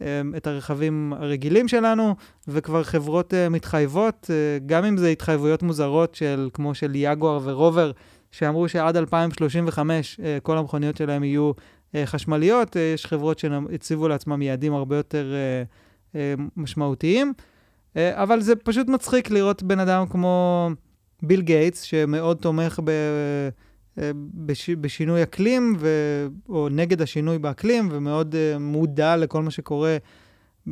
אמ, 0.01 0.33
את 0.37 0.47
הרכבים 0.47 1.13
הרגילים 1.17 1.67
שלנו, 1.67 2.15
וכבר 2.47 2.83
חברות 2.83 3.33
uh, 3.33 3.49
מתחייבות, 3.49 4.29
גם 4.65 4.85
אם 4.85 4.97
זה 4.97 5.09
התחייבויות 5.09 5.63
מוזרות 5.63 6.15
של, 6.15 6.49
כמו 6.53 6.75
של 6.75 6.91
יגואר 6.95 7.39
ורובר, 7.43 7.91
שאמרו 8.31 8.69
שעד 8.69 8.97
2035 8.97 10.19
uh, 10.19 10.23
כל 10.43 10.57
המכוניות 10.57 10.97
שלהם 10.97 11.23
יהיו 11.23 11.51
uh, 11.51 11.95
חשמליות, 12.05 12.75
uh, 12.75 12.79
יש 12.79 13.05
חברות 13.05 13.39
שהציבו 13.39 14.07
לעצמם 14.07 14.41
יעדים 14.41 14.73
הרבה 14.73 14.97
יותר 14.97 15.33
משמעותיים, 16.57 17.33
אבל 17.95 18.41
זה 18.41 18.55
פשוט 18.55 18.87
מצחיק 18.87 19.31
לראות 19.31 19.63
בן 19.63 19.79
אדם 19.79 20.05
כמו 20.09 20.69
ביל 21.21 21.41
גייטס, 21.41 21.81
שמאוד 21.81 22.37
תומך 22.37 22.79
ב... 22.83 22.91
אה, 23.99 24.11
בש, 24.33 24.69
בשינוי 24.69 25.23
אקלים, 25.23 25.75
ו, 25.79 25.89
או 26.49 26.69
נגד 26.69 27.01
השינוי 27.01 27.37
באקלים, 27.37 27.89
ומאוד 27.91 28.35
uh, 28.35 28.59
מודע 28.59 29.15
לכל 29.15 29.41
מה 29.41 29.51
שקורה 29.51 29.97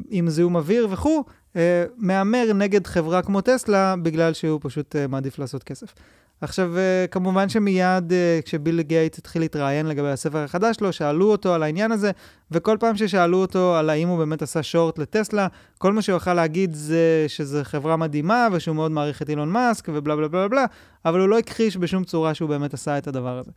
עם 0.09 0.29
זיהום 0.29 0.55
אוויר 0.55 0.87
וכו', 0.91 1.23
uh, 1.53 1.57
מהמר 1.97 2.53
נגד 2.55 2.87
חברה 2.87 3.21
כמו 3.21 3.41
טסלה, 3.41 3.95
בגלל 4.01 4.33
שהוא 4.33 4.59
פשוט 4.63 4.95
uh, 4.95 5.07
מעדיף 5.09 5.39
לעשות 5.39 5.63
כסף. 5.63 5.93
עכשיו, 6.41 6.71
uh, 6.75 7.07
כמובן 7.11 7.49
שמיד 7.49 8.11
uh, 8.11 8.45
כשביל 8.45 8.81
גייט 8.81 9.17
התחיל 9.17 9.41
להתראיין 9.41 9.85
לגבי 9.85 10.09
הספר 10.09 10.37
החדש 10.37 10.75
שלו, 10.75 10.93
שאלו 10.93 11.31
אותו 11.31 11.53
על 11.53 11.63
העניין 11.63 11.91
הזה, 11.91 12.11
וכל 12.51 12.77
פעם 12.79 12.97
ששאלו 12.97 13.37
אותו 13.37 13.75
על 13.75 13.89
האם 13.89 14.07
הוא 14.07 14.17
באמת 14.17 14.41
עשה 14.41 14.63
שורט 14.63 14.99
לטסלה, 14.99 15.47
כל 15.77 15.93
מה 15.93 16.01
שהוא 16.01 16.17
יכל 16.17 16.33
להגיד 16.33 16.73
זה 16.73 17.25
שזו 17.27 17.59
חברה 17.63 17.97
מדהימה, 17.97 18.47
ושהוא 18.51 18.75
מאוד 18.75 18.91
מעריך 18.91 19.21
את 19.21 19.29
אילון 19.29 19.49
מאסק, 19.49 19.89
ובלה 19.93 20.15
בלה 20.15 20.27
בלה 20.27 20.47
בלה, 20.47 20.65
אבל 21.05 21.19
הוא 21.19 21.29
לא 21.29 21.39
הכחיש 21.39 21.77
בשום 21.77 22.03
צורה 22.03 22.33
שהוא 22.33 22.49
באמת 22.49 22.73
עשה 22.73 22.97
את 22.97 23.07
הדבר 23.07 23.37
הזה. 23.37 23.51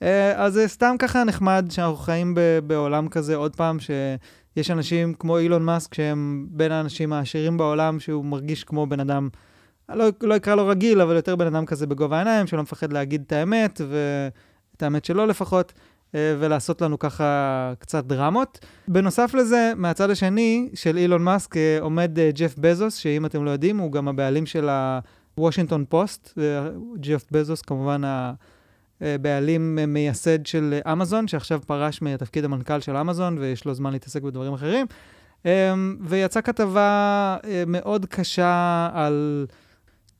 Uh, 0.00 0.04
אז 0.34 0.52
זה 0.52 0.68
סתם 0.68 0.96
ככה 0.98 1.24
נחמד 1.24 1.66
שאנחנו 1.70 1.96
חיים 1.96 2.34
בעולם 2.66 3.08
כזה, 3.08 3.34
עוד 3.36 3.56
פעם, 3.56 3.76
שיש 3.80 4.70
אנשים 4.70 5.14
כמו 5.14 5.38
אילון 5.38 5.62
מאסק, 5.62 5.94
שהם 5.94 6.46
בין 6.50 6.72
האנשים 6.72 7.12
העשירים 7.12 7.56
בעולם, 7.56 8.00
שהוא 8.00 8.24
מרגיש 8.24 8.64
כמו 8.64 8.86
בן 8.86 9.00
אדם... 9.00 9.28
לא, 9.88 10.08
לא 10.22 10.36
אקרא 10.36 10.54
לו 10.54 10.66
רגיל, 10.66 11.00
אבל 11.00 11.16
יותר 11.16 11.36
בן 11.36 11.46
אדם 11.46 11.66
כזה 11.66 11.86
בגובה 11.86 12.16
העיניים, 12.16 12.46
שלא 12.46 12.62
מפחד 12.62 12.92
להגיד 12.92 13.22
את 13.26 13.32
האמת, 13.32 13.80
ואת 13.90 14.82
האמת 14.82 15.04
שלו 15.04 15.26
לפחות, 15.26 15.72
אה, 16.14 16.34
ולעשות 16.38 16.82
לנו 16.82 16.98
ככה 16.98 17.72
קצת 17.78 18.04
דרמות. 18.04 18.58
בנוסף 18.88 19.34
לזה, 19.34 19.72
מהצד 19.76 20.10
השני 20.10 20.68
של 20.74 20.96
אילון 20.96 21.22
מאסק 21.22 21.56
אה, 21.56 21.78
עומד 21.80 22.18
אה, 22.18 22.30
ג'ף 22.34 22.54
בזוס, 22.58 22.96
שאם 22.96 23.26
אתם 23.26 23.44
לא 23.44 23.50
יודעים, 23.50 23.78
הוא 23.78 23.92
גם 23.92 24.08
הבעלים 24.08 24.46
של 24.46 24.68
הוושינגטון 25.36 25.84
פוסט. 25.88 26.38
ג'ף 26.96 27.24
בזוס, 27.30 27.62
כמובן 27.62 28.02
בעלים 29.00 29.78
מייסד 29.88 30.46
של 30.46 30.80
אמזון, 30.92 31.28
שעכשיו 31.28 31.60
פרש 31.66 32.02
מתפקיד 32.02 32.44
המנכ"ל 32.44 32.80
של 32.80 32.96
אמזון 32.96 33.38
ויש 33.38 33.64
לו 33.64 33.74
זמן 33.74 33.92
להתעסק 33.92 34.22
בדברים 34.22 34.54
אחרים. 34.54 34.86
ויצאה 36.00 36.42
כתבה 36.42 37.36
מאוד 37.66 38.06
קשה 38.06 38.88
על... 38.92 39.46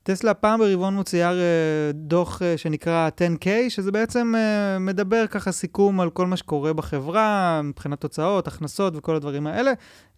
טסלה 0.06 0.34
פעם 0.34 0.60
ברבעון 0.60 0.94
מוציאה 0.94 1.32
דוח 1.92 2.42
שנקרא 2.56 3.08
10K, 3.08 3.46
שזה 3.68 3.92
בעצם 3.92 4.34
מדבר 4.80 5.26
ככה 5.26 5.52
סיכום 5.52 6.00
על 6.00 6.10
כל 6.10 6.26
מה 6.26 6.36
שקורה 6.36 6.72
בחברה, 6.72 7.60
מבחינת 7.64 8.00
תוצאות, 8.00 8.46
הכנסות 8.46 8.96
וכל 8.96 9.16
הדברים 9.16 9.46
האלה. 9.46 9.72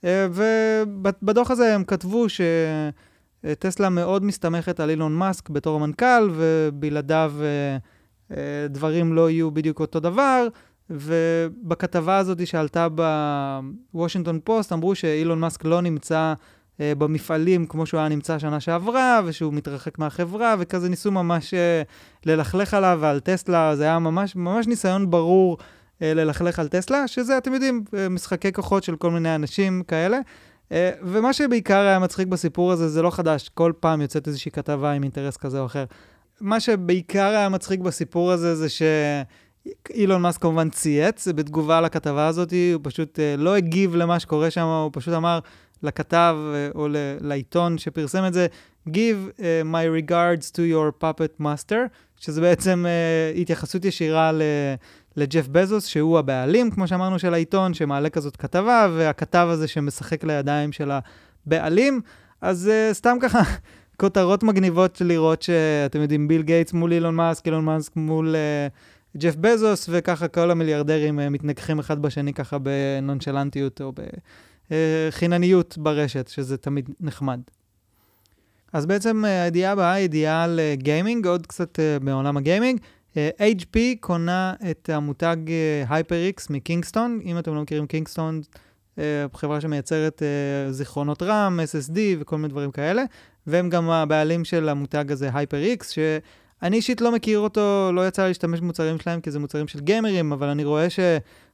ובדוח 0.05 1.51
הזה 1.51 1.75
הם 1.75 1.85
כתבו 1.85 2.27
שטסלה 2.29 3.89
מאוד 3.89 4.25
מסתמכת 4.25 4.81
על 4.81 4.91
אילון 4.91 5.15
מאסק 5.15 5.51
בתור 5.51 5.77
המנכ"ל, 5.77 6.31
ובלעדיו 6.33 7.33
דברים 8.69 9.13
לא 9.13 9.31
יהיו 9.31 9.51
בדיוק 9.51 9.81
אותו 9.81 10.01
דבר. 10.01 10.49
ובכתבה 10.91 12.19
הזאת 12.19 12.47
שעלתה 12.47 12.87
בוושינגטון 13.95 14.41
פוסט, 14.45 14.73
אמרו 14.73 14.95
שאילון 14.95 15.41
מאסק 15.41 15.65
לא 15.65 15.81
נמצא 15.81 16.35
אה, 16.81 16.93
במפעלים 16.95 17.67
כמו 17.67 17.87
שהוא 17.87 18.01
היה 18.01 18.09
נמצא 18.09 18.39
שנה 18.39 18.61
שעברה, 18.61 19.21
ושהוא 19.25 19.53
מתרחק 19.53 19.99
מהחברה, 19.99 20.55
וכזה 20.59 20.89
ניסו 20.89 21.11
ממש 21.11 21.55
אה, 21.55 21.83
ללכלך 22.27 22.75
עליו 22.75 22.99
ועל 23.01 23.21
טסלה, 23.21 23.77
זה 23.77 23.85
היה 23.85 23.99
ממש, 23.99 24.37
ממש 24.37 24.67
ניסיון 24.67 25.11
ברור 25.11 25.59
אה, 26.03 26.15
ללכלך 26.15 26.59
על 26.59 26.69
טסלה, 26.69 27.09
שזה, 27.09 27.39
אתם 27.39 27.55
יודעים, 27.55 27.85
אה, 27.97 28.09
משחקי 28.09 28.53
כוחות 28.53 28.85
של 28.85 28.97
כל 28.97 29.11
מיני 29.11 29.35
אנשים 29.35 29.83
כאלה. 29.89 30.19
אה, 30.73 30.91
ומה 31.03 31.33
שבעיקר 31.33 31.79
היה 31.79 31.99
מצחיק 31.99 32.29
בסיפור 32.29 32.73
הזה, 32.73 32.89
זה 32.89 33.03
לא 33.03 33.11
חדש, 33.11 33.49
כל 33.49 33.73
פעם 33.81 34.01
יוצאת 34.01 34.27
איזושהי 34.27 34.51
כתבה 34.51 34.93
עם 34.93 35.03
אינטרס 35.03 35.37
כזה 35.37 35.61
או 35.61 35.67
אחר. 35.67 35.85
מה 36.41 36.61
שבעיקר 36.61 37.27
היה 37.27 37.49
מצחיק 37.49 37.81
בסיפור 37.81 38.33
הזה, 38.33 38.55
זה 38.55 38.69
ש... 38.69 38.83
אילון 39.95 40.23
מאסק 40.23 40.43
כמובן 40.43 40.71
צייץ 40.71 41.29
בתגובה 41.29 41.81
לכתבה 41.81 42.27
הזאת, 42.27 42.53
הוא 42.75 42.81
פשוט 42.83 43.19
uh, 43.19 43.41
לא 43.41 43.57
הגיב 43.57 43.97
למה 43.97 44.21
שקורה 44.21 44.51
שם, 44.51 44.67
הוא 44.67 44.91
פשוט 44.93 45.15
אמר 45.15 45.39
לכתב 45.83 46.37
uh, 46.39 46.77
או 46.77 46.89
לעיתון 47.21 47.79
שפרסם 47.79 48.25
את 48.27 48.35
זה, 48.35 48.47
Give 48.89 49.39
uh, 49.39 49.43
my 49.65 49.87
regards 50.05 50.51
to 50.51 50.59
your 50.59 51.05
puppet 51.05 51.43
master, 51.43 51.77
שזה 52.21 52.41
בעצם 52.41 52.87
uh, 52.87 53.39
התייחסות 53.39 53.85
ישירה 53.85 54.33
ל... 54.33 54.43
לג'ף 55.17 55.49
בזוס, 55.49 55.87
שהוא 55.87 56.19
הבעלים, 56.19 56.71
כמו 56.71 56.89
שאמרנו, 56.89 57.19
של 57.19 57.35
העיתון, 57.35 57.75
שמעלה 57.75 58.11
כזאת 58.11 58.37
כתבה, 58.37 58.89
והכתב 58.97 59.49
הזה 59.51 59.69
שמשחק 59.69 60.25
לידיים 60.25 60.73
של 60.73 60.91
הבעלים. 60.91 62.01
אז 62.41 62.71
uh, 62.71 62.95
סתם 62.95 63.17
ככה, 63.21 63.43
כותרות 64.01 64.43
מגניבות 64.43 65.01
לראות 65.01 65.43
שאתם 65.43 66.01
יודעים, 66.01 66.29
ביל 66.29 66.43
גייטס 66.43 66.73
מול 66.73 66.93
אילון 66.93 67.15
מאסק, 67.15 67.47
אילון 67.47 67.65
מאסק 67.65 67.97
מול... 67.97 68.35
Uh, 68.35 68.97
ג'ף 69.19 69.37
בזוס, 69.37 69.87
וככה 69.93 70.29
כל 70.29 70.51
המיליארדרים 70.51 71.19
uh, 71.19 71.23
מתנגחים 71.31 71.79
אחד 71.79 72.03
בשני 72.03 72.33
ככה 72.33 72.57
בנונשלנטיות 72.59 73.81
או 73.81 73.93
בחינניות 73.93 74.25
uh, 74.69 74.73
ברשת, 75.79 76.29
שזה 76.29 76.57
תמיד 76.57 76.91
נחמד. 77.01 77.41
אז 78.73 78.87
בעצם 78.87 79.25
uh, 79.25 79.29
הידיעה 79.29 79.73
הבאה 79.73 79.93
היא 79.93 80.05
ידיעה 80.05 80.45
על 80.45 80.61
uh, 80.61 80.81
גיימינג, 80.83 81.27
עוד 81.27 81.47
קצת 81.47 81.79
בעולם 82.03 82.37
הגיימינג. 82.37 82.81
HP 83.39 83.79
קונה 84.01 84.55
את 84.71 84.91
המותג 84.93 85.37
HyperX 85.89 86.47
מקינגסטון. 86.51 87.21
אם 87.25 87.39
אתם 87.39 87.55
לא 87.55 87.63
מכירים 87.63 87.87
קינגסטון, 87.87 88.41
חברה 89.35 89.61
שמייצרת 89.61 90.23
זיכרונות 90.71 91.23
RAM, 91.23 91.27
SSD 91.91 91.99
וכל 92.19 92.37
מיני 92.37 92.49
דברים 92.49 92.71
כאלה, 92.71 93.03
והם 93.47 93.71
גם 93.71 93.91
הבעלים 93.91 94.45
של 94.45 94.69
המותג 94.69 95.13
הזה 95.13 95.31
HyperX, 95.31 95.85
ש... 95.91 95.99
אני 96.63 96.77
אישית 96.77 97.01
לא 97.01 97.13
מכיר 97.13 97.39
אותו, 97.39 97.91
לא 97.95 98.09
יצא 98.09 98.27
להשתמש 98.27 98.61
במוצרים 98.61 98.99
שלהם, 98.99 99.21
כי 99.21 99.31
זה 99.31 99.39
מוצרים 99.39 99.69
של 99.69 99.81
גיימרים, 99.81 100.33
אבל 100.33 100.49
אני 100.49 100.65
רואה 100.65 100.87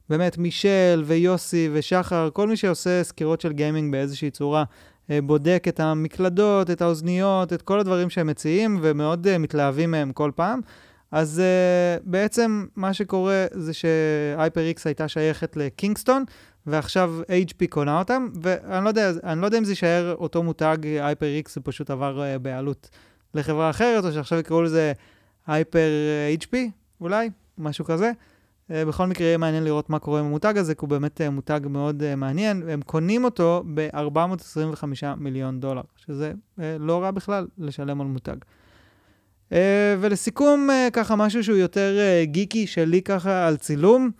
שבאמת 0.07 0.37
מישל 0.37 1.03
ויוסי 1.05 1.69
ושחר, 1.73 2.29
כל 2.33 2.47
מי 2.47 2.57
שעושה 2.57 3.03
סקירות 3.03 3.41
של 3.41 3.51
גיימינג 3.51 3.91
באיזושהי 3.91 4.31
צורה, 4.31 4.63
אה, 5.09 5.19
בודק 5.21 5.65
את 5.67 5.79
המקלדות, 5.79 6.69
את 6.69 6.81
האוזניות, 6.81 7.53
את 7.53 7.61
כל 7.61 7.79
הדברים 7.79 8.09
שהם 8.09 8.27
מציעים, 8.27 8.79
ומאוד 8.81 9.27
uh, 9.27 9.37
מתלהבים 9.37 9.91
מהם 9.91 10.11
כל 10.11 10.31
פעם. 10.35 10.59
אז 11.11 11.41
uh, 11.41 12.03
בעצם 12.05 12.65
מה 12.75 12.93
שקורה 12.93 13.45
זה 13.51 13.73
ש-HyperX 13.73 14.81
הייתה 14.85 15.07
שייכת 15.07 15.57
לקינגסטון, 15.57 16.23
ועכשיו 16.65 17.13
HP 17.27 17.67
קונה 17.69 17.99
אותם, 17.99 18.27
ואני 18.41 18.83
לא 18.83 18.89
יודע, 18.89 19.11
לא 19.35 19.45
יודע 19.45 19.57
אם 19.57 19.63
זה 19.63 19.71
יישאר 19.71 20.15
אותו 20.19 20.43
מותג, 20.43 20.77
HyperX, 20.83 21.51
זה 21.53 21.61
פשוט 21.61 21.89
עבר 21.89 22.21
uh, 22.21 22.39
בעלות 22.39 22.89
לחברה 23.33 23.69
אחרת, 23.69 24.05
או 24.05 24.11
שעכשיו 24.11 24.39
יקראו 24.39 24.61
לזה 24.61 24.93
הייפר 25.47 25.89
HP, 26.41 26.55
אולי, 27.01 27.29
משהו 27.57 27.85
כזה. 27.85 28.11
Uh, 28.69 28.73
בכל 28.87 29.07
מקרה, 29.07 29.27
יהיה 29.27 29.37
מעניין 29.37 29.63
לראות 29.63 29.89
מה 29.89 29.99
קורה 29.99 30.19
עם 30.19 30.25
המותג 30.25 30.57
הזה, 30.57 30.75
כי 30.75 30.79
הוא 30.81 30.89
באמת 30.89 31.21
uh, 31.21 31.29
מותג 31.29 31.59
מאוד 31.69 32.01
uh, 32.01 32.15
מעניין. 32.15 32.69
הם 32.69 32.81
קונים 32.81 33.23
אותו 33.23 33.63
ב-425 33.73 34.83
מיליון 35.17 35.59
דולר, 35.59 35.81
שזה 35.95 36.33
לא 36.57 37.03
רע 37.03 37.11
בכלל 37.11 37.47
לשלם 37.57 38.01
על 38.01 38.07
מותג. 38.07 38.35
ולסיכום, 39.99 40.69
ככה 40.93 41.15
משהו 41.15 41.43
שהוא 41.43 41.57
יותר 41.57 41.95
גיקי 42.23 42.67
שלי 42.67 43.01
ככה 43.01 43.47
על 43.47 43.57
צילום. 43.57 44.11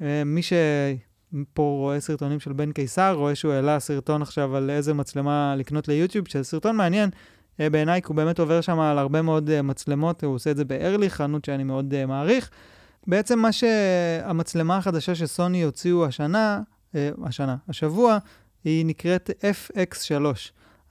מי 0.00 0.40
שפה 0.42 1.62
רואה 1.62 2.00
סרטונים 2.00 2.40
של 2.40 2.52
בן 2.52 2.72
קיסר, 2.72 3.14
רואה 3.14 3.34
שהוא 3.34 3.52
העלה 3.52 3.80
סרטון 3.80 4.22
עכשיו 4.22 4.56
על 4.56 4.70
איזה 4.70 4.94
מצלמה 4.94 5.54
לקנות 5.58 5.88
ליוטיוב, 5.88 6.28
שזה 6.28 6.44
סרטון 6.44 6.76
מעניין. 6.76 7.10
אה, 7.60 7.70
בעיניי, 7.70 8.02
כי 8.02 8.06
הוא 8.08 8.16
באמת 8.16 8.38
עובר 8.38 8.60
שם 8.60 8.80
על 8.80 8.98
הרבה 8.98 9.22
מאוד 9.22 9.50
אה, 9.50 9.62
מצלמות, 9.62 10.24
הוא 10.24 10.34
עושה 10.34 10.50
את 10.50 10.56
זה 10.56 10.64
בארלי, 10.64 11.10
חנות 11.10 11.44
שאני 11.44 11.64
מאוד 11.64 12.06
מעריך. 12.06 12.50
בעצם 13.08 13.38
מה 13.38 13.52
שהמצלמה 13.52 14.76
החדשה 14.76 15.14
שסוני 15.14 15.62
הוציאו 15.62 16.06
השנה, 16.06 16.60
uh, 16.92 16.96
השנה, 17.24 17.56
השבוע, 17.68 18.18
היא 18.64 18.86
נקראת 18.86 19.30
FX3. 19.30 20.24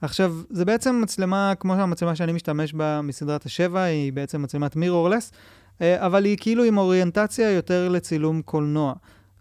עכשיו, 0.00 0.34
זה 0.50 0.64
בעצם 0.64 1.00
מצלמה, 1.02 1.52
כמו 1.60 1.74
המצלמה 1.74 2.16
שאני 2.16 2.32
משתמש 2.32 2.72
בה 2.72 3.00
מסדרת 3.02 3.46
השבע, 3.46 3.82
היא 3.82 4.12
בעצם 4.12 4.42
מצלמת 4.42 4.76
מירורלס, 4.76 5.30
uh, 5.30 5.82
אבל 5.96 6.24
היא 6.24 6.36
כאילו 6.40 6.64
עם 6.64 6.78
אוריינטציה 6.78 7.50
יותר 7.50 7.88
לצילום 7.88 8.42
קולנוע, 8.42 8.92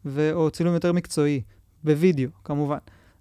ו- 0.05 0.33
או 0.33 0.51
צילום 0.51 0.73
יותר 0.73 0.93
מקצועי, 0.93 1.41
בווידאו, 1.83 2.29
כמובן. 2.43 2.77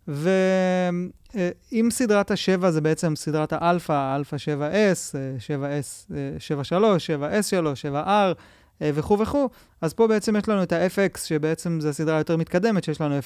ואם 0.09 1.89
סדרת 1.91 2.31
השבע 2.31 2.71
זה 2.71 2.81
בעצם 2.81 3.17
סדרת 3.17 3.53
האלפא, 3.53 4.17
אלפא 4.17 4.37
7S, 4.37 5.15
7S, 5.49 6.13
73, 6.39 7.11
7S3, 7.11 7.55
7R 7.93 8.35
וכו' 8.81 9.19
וכו', 9.19 9.49
אז 9.81 9.95
פה 9.95 10.07
בעצם 10.07 10.37
יש 10.37 10.49
לנו 10.49 10.63
את 10.63 10.73
ה-FX, 10.73 11.19
שבעצם 11.25 11.81
זו 11.81 11.89
הסדרה 11.89 12.17
היותר 12.17 12.37
מתקדמת, 12.37 12.85
שיש 12.85 13.01
לנו 13.01 13.19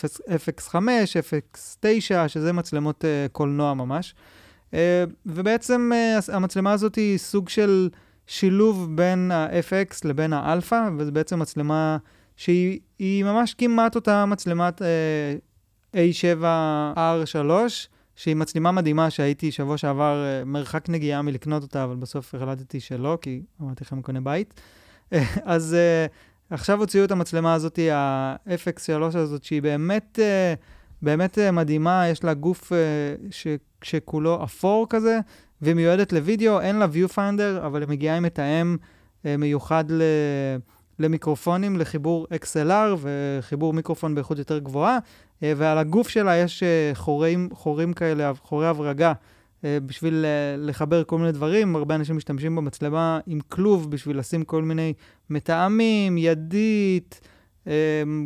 FX5, 0.46 0.74
FX9, 0.74 2.28
שזה 2.28 2.52
מצלמות 2.52 3.04
אה, 3.04 3.32
קולנוע 3.32 3.74
ממש. 3.74 4.14
אה, 4.70 4.74
ובעצם 5.26 5.90
המצלמה 6.32 6.72
הזאת 6.72 6.94
היא 6.94 7.18
סוג 7.18 7.48
של 7.48 7.88
שילוב 8.26 8.96
בין 8.96 9.30
ה-FX 9.30 9.96
לבין 10.04 10.32
האלפא, 10.32 10.88
וזו 10.98 11.12
בעצם 11.12 11.38
מצלמה 11.38 11.96
שהיא 12.36 13.24
ממש 13.24 13.54
כמעט 13.54 13.94
אותה 13.94 14.26
מצלמת 14.26 14.82
uh, 14.82 15.94
A7R3, 15.96 17.50
שהיא 18.16 18.36
מצלמה 18.36 18.72
מדהימה 18.72 19.10
שהייתי 19.10 19.52
שבוע 19.52 19.78
שעבר 19.78 20.42
מרחק 20.46 20.88
נגיעה 20.88 21.22
מלקנות 21.22 21.62
אותה, 21.62 21.84
אבל 21.84 21.96
בסוף 21.96 22.34
החלטתי 22.34 22.80
שלא, 22.80 23.18
כי 23.22 23.42
אמרתי 23.62 23.84
לכם, 23.84 24.02
קונה 24.02 24.20
בית. 24.20 24.60
אז 25.44 25.76
uh, 25.76 26.54
עכשיו 26.54 26.80
הוציאו 26.80 27.04
את 27.04 27.10
המצלמה 27.10 27.54
הזאת, 27.54 27.78
ה-FX3 27.92 29.02
הזאת, 29.02 29.44
שהיא 29.44 29.62
באמת, 29.62 30.18
uh, 30.18 30.58
באמת 31.02 31.38
uh, 31.38 31.52
מדהימה, 31.52 32.08
יש 32.08 32.24
לה 32.24 32.34
גוף 32.34 32.72
uh, 32.72 32.74
ש- 33.30 33.46
שכולו 33.82 34.44
אפור 34.44 34.86
כזה, 34.88 35.18
והיא 35.62 35.74
מיועדת 35.74 36.12
לוידאו, 36.12 36.60
אין 36.60 36.76
לה 36.76 36.86
viewfinder, 36.86 37.66
אבל 37.66 37.80
היא 37.80 37.88
מגיעה 37.88 38.16
עם 38.16 38.22
מתאם 38.22 38.76
uh, 39.22 39.26
מיוחד 39.38 39.84
ל... 39.88 40.02
למיקרופונים, 41.00 41.76
לחיבור 41.76 42.26
XLR 42.44 42.96
וחיבור 43.00 43.72
מיקרופון 43.72 44.14
באיכות 44.14 44.38
יותר 44.38 44.58
גבוהה, 44.58 44.98
אה, 45.42 45.52
ועל 45.56 45.78
הגוף 45.78 46.08
שלה 46.08 46.36
יש 46.36 46.62
אה, 46.62 46.90
חורים, 46.94 47.48
חורים 47.52 47.92
כאלה, 47.92 48.32
חורי 48.42 48.66
הברגה, 48.66 49.08
אה, 49.08 49.14
בשביל 49.64 50.24
לחבר 50.58 51.04
כל 51.04 51.18
מיני 51.18 51.32
דברים. 51.32 51.76
הרבה 51.76 51.94
אנשים 51.94 52.16
משתמשים 52.16 52.56
במצלמה 52.56 53.20
עם 53.26 53.40
כלוב 53.48 53.90
בשביל 53.90 54.18
לשים 54.18 54.44
כל 54.44 54.62
מיני 54.62 54.92
מתאמים, 55.30 56.18
ידית, 56.18 57.20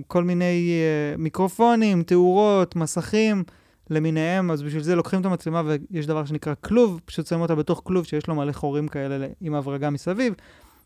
כל 0.07 0.24
מיני 0.24 0.72
מיקרופונים, 1.18 2.03
תאורות, 2.03 2.76
מסכים. 2.76 3.45
למיניהם, 3.91 4.51
אז 4.51 4.62
בשביל 4.62 4.82
זה 4.82 4.97
לוקחים 4.97 5.20
את 5.20 5.26
המצלמה 5.26 5.62
ויש 5.64 6.07
דבר 6.07 6.24
שנקרא 6.24 6.55
כלוב, 6.61 7.01
פשוט 7.05 7.26
שמים 7.26 7.43
אותה 7.43 7.55
בתוך 7.55 7.80
כלוב 7.85 8.05
שיש 8.05 8.26
לו 8.26 8.35
מלא 8.35 8.53
חורים 8.53 8.89
כאלה 8.89 9.26
עם 9.41 9.55
הברגה 9.55 9.91
מסביב. 9.91 10.35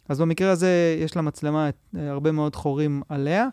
אז 0.09 0.21
במקרה 0.21 0.51
הזה 0.51 0.97
יש 1.01 1.17
לה 1.17 1.23
מצלמה 1.23 1.71
הרבה 1.95 2.33
מאוד 2.33 2.57
חורים 2.57 3.03
עליה. 3.09 3.49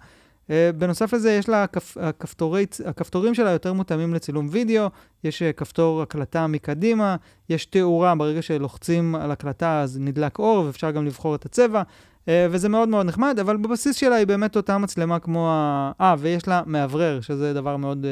Uh, 0.47 0.51
בנוסף 0.77 1.13
לזה, 1.13 1.31
יש 1.31 1.49
לה, 1.49 1.63
הכפ, 1.63 1.97
הכפתורי, 1.97 2.65
הכפתורים 2.85 3.35
שלה 3.35 3.51
יותר 3.51 3.73
מותאמים 3.73 4.13
לצילום 4.13 4.47
וידאו, 4.51 4.87
יש 5.23 5.41
uh, 5.41 5.45
כפתור 5.53 6.01
הקלטה 6.01 6.47
מקדימה, 6.47 7.15
יש 7.49 7.65
תאורה, 7.65 8.15
ברגע 8.15 8.41
שלוחצים 8.41 9.15
על 9.15 9.31
הקלטה 9.31 9.81
אז 9.81 9.99
נדלק 9.99 10.39
אור 10.39 10.65
ואפשר 10.65 10.91
גם 10.91 11.05
לבחור 11.05 11.35
את 11.35 11.45
הצבע. 11.45 11.81
Uh, 11.81 12.27
וזה 12.51 12.69
מאוד 12.69 12.89
מאוד 12.89 13.05
נחמד, 13.05 13.37
אבל 13.41 13.57
בבסיס 13.57 13.95
שלה 13.95 14.15
היא 14.15 14.27
באמת 14.27 14.55
אותה 14.55 14.77
מצלמה 14.77 15.19
כמו 15.19 15.49
ה... 15.51 15.91
אה, 16.01 16.15
ויש 16.19 16.47
לה 16.47 16.61
מאוורר, 16.65 17.21
שזה 17.21 17.53
דבר 17.53 17.77
מאוד 17.77 18.05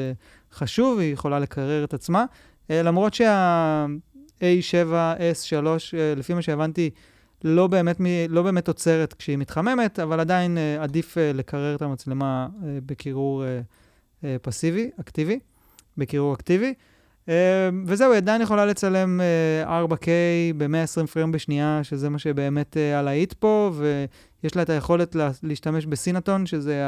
חשוב, 0.52 0.98
היא 0.98 1.12
יכולה 1.12 1.38
לקרר 1.38 1.84
את 1.84 1.94
עצמה. 1.94 2.24
למרות 2.70 3.14
שה-A7S3, 3.14 5.54
לפי 6.16 6.34
מה 6.34 6.42
שהבנתי, 6.42 6.90
לא 7.44 7.66
באמת, 7.66 8.00
לא 8.28 8.42
באמת 8.42 8.68
עוצרת 8.68 9.12
כשהיא 9.12 9.38
מתחממת, 9.38 9.98
אבל 9.98 10.20
עדיין 10.20 10.58
עדיף 10.80 11.16
לקרר 11.20 11.74
את 11.74 11.82
המצלמה 11.82 12.48
בקירור 12.86 13.44
פסיבי, 14.42 14.90
אקטיבי, 15.00 15.38
בקירור 15.98 16.34
אקטיבי. 16.34 16.74
וזהו, 17.86 18.10
היא 18.12 18.16
עדיין 18.16 18.42
יכולה 18.42 18.66
לצלם 18.66 19.20
uh, 19.64 19.92
4K 19.92 20.06
ב-120 20.56 21.06
פריים 21.06 21.32
בשנייה, 21.32 21.80
שזה 21.82 22.10
מה 22.10 22.18
שבאמת 22.18 22.76
הלהיט 22.94 23.32
פה, 23.32 23.72
ויש 23.74 24.56
לה 24.56 24.62
את 24.62 24.70
היכולת 24.70 25.14
לה, 25.14 25.30
להשתמש 25.42 25.86
בסינטון, 25.86 26.46
שזה 26.46 26.84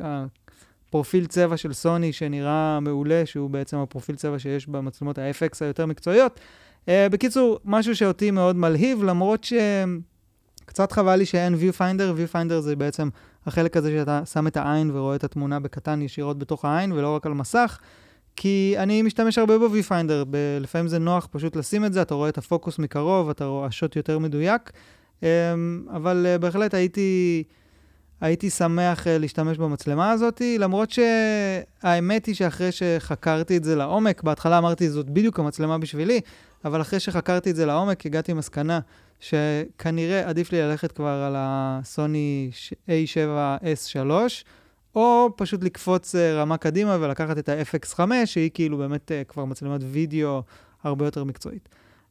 הפרופיל 0.00 1.26
צבע 1.26 1.56
של 1.56 1.72
סוני 1.72 2.12
שנראה 2.12 2.80
מעולה, 2.80 3.26
שהוא 3.26 3.50
בעצם 3.50 3.76
הפרופיל 3.76 4.16
צבע 4.16 4.38
שיש 4.38 4.68
במצלמות 4.68 5.18
ה-FX 5.18 5.56
היותר 5.60 5.86
מקצועיות. 5.86 6.40
Uh, 6.86 6.88
בקיצור, 7.10 7.58
משהו 7.64 7.96
שאותי 7.96 8.30
מאוד 8.30 8.56
מלהיב, 8.56 9.04
למרות 9.04 9.46
שקצת 10.64 10.92
חבל 10.92 11.16
לי 11.16 11.26
שאין 11.26 11.54
viewfinder, 11.54 12.18
viewfinder 12.18 12.60
זה 12.60 12.76
בעצם 12.76 13.08
החלק 13.46 13.76
הזה 13.76 13.90
שאתה 13.90 14.20
שם 14.24 14.46
את 14.46 14.56
העין 14.56 14.90
ורואה 14.94 15.16
את 15.16 15.24
התמונה 15.24 15.60
בקטן 15.60 16.02
ישירות 16.02 16.38
בתוך 16.38 16.64
העין, 16.64 16.92
ולא 16.92 17.16
רק 17.16 17.26
על 17.26 17.34
מסך. 17.34 17.78
כי 18.36 18.74
אני 18.78 19.02
משתמש 19.02 19.38
הרבה 19.38 19.58
ב-Viewfinder, 19.58 20.24
ב- 20.30 20.58
לפעמים 20.60 20.88
זה 20.88 20.98
נוח 20.98 21.28
פשוט 21.30 21.56
לשים 21.56 21.84
את 21.84 21.92
זה, 21.92 22.02
אתה 22.02 22.14
רואה 22.14 22.28
את 22.28 22.38
הפוקוס 22.38 22.78
מקרוב, 22.78 23.28
אתה 23.28 23.44
רואה 23.44 23.66
השוט 23.66 23.96
יותר 23.96 24.18
מדויק, 24.18 24.72
אמ, 25.22 25.28
אבל 25.90 26.26
uh, 26.34 26.38
בהחלט 26.38 26.74
הייתי, 26.74 27.42
הייתי 28.20 28.50
שמח 28.50 29.06
uh, 29.06 29.10
להשתמש 29.18 29.58
במצלמה 29.58 30.10
הזאת, 30.10 30.42
למרות 30.58 30.90
שהאמת 30.90 32.26
היא 32.26 32.34
שאחרי 32.34 32.72
שחקרתי 32.72 33.56
את 33.56 33.64
זה 33.64 33.76
לעומק, 33.76 34.22
בהתחלה 34.22 34.58
אמרתי 34.58 34.90
זאת 34.90 35.10
בדיוק 35.10 35.40
המצלמה 35.40 35.78
בשבילי, 35.78 36.20
אבל 36.64 36.80
אחרי 36.80 37.00
שחקרתי 37.00 37.50
את 37.50 37.56
זה 37.56 37.66
לעומק, 37.66 38.06
הגעתי 38.06 38.32
מסקנה 38.32 38.80
שכנראה 39.20 40.28
עדיף 40.28 40.52
לי 40.52 40.62
ללכת 40.62 40.92
כבר 40.92 41.22
על 41.26 41.34
הסוני 41.38 42.50
A7S3, 42.88 44.10
או 44.94 45.28
פשוט 45.36 45.64
לקפוץ 45.64 46.14
אה, 46.14 46.34
רמה 46.34 46.56
קדימה 46.56 46.96
ולקחת 47.00 47.38
את 47.38 47.48
ה-FX5, 47.48 48.00
שהיא 48.24 48.50
כאילו 48.54 48.78
באמת 48.78 49.12
אה, 49.12 49.24
כבר 49.24 49.44
מצלמת 49.44 49.80
וידאו 49.84 50.42
הרבה 50.84 51.04
יותר 51.04 51.24
מקצועית. 51.24 51.68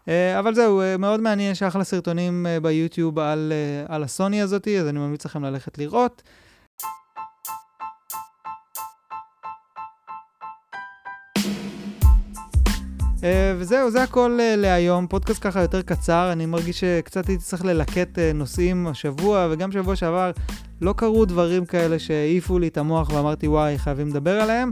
אה, 0.08 0.39
אבל 0.39 0.56
זהו, 0.56 0.82
מאוד 0.99 1.20
מעניין, 1.20 1.51
יש 1.51 1.64
אחלה 1.64 1.84
סרטונים 1.84 2.45
ביוטיוב 2.62 3.20
על, 3.20 3.54
על 3.88 4.04
הסוני 4.04 4.41
הזאתי, 4.41 4.80
אז 4.80 4.88
אני 4.88 4.99
ממליץ 4.99 5.26
לכם 5.26 5.43
ללכת 5.43 5.78
לראות. 5.78 6.24
וזהו, 13.58 13.92
זה 13.92 14.04
הכל 14.04 14.40
uh, 14.40 14.60
להיום. 14.60 15.08
פודקאסט 15.08 15.44
ככה 15.44 15.62
יותר 15.62 15.82
קצר, 15.82 16.30
אני 16.32 16.46
מרגיש 16.46 16.80
שקצת 16.80 17.28
הייתי 17.28 17.44
צריך 17.44 17.66
ללקט 17.66 18.18
uh, 18.18 18.22
נושאים 18.34 18.88
השבוע, 18.88 19.48
וגם 19.52 19.72
שבוע 19.72 19.96
שעבר 19.96 20.32
לא 20.82 20.94
קרו 20.98 21.26
דברים 21.26 21.66
כאלה 21.66 22.00
שהעיפו 22.00 22.60
לי 22.60 22.68
את 22.68 22.78
המוח 22.78 23.10
ואמרתי, 23.10 23.48
וואי, 23.48 23.78
חייבים 23.78 24.08
לדבר 24.08 24.42
עליהם, 24.42 24.72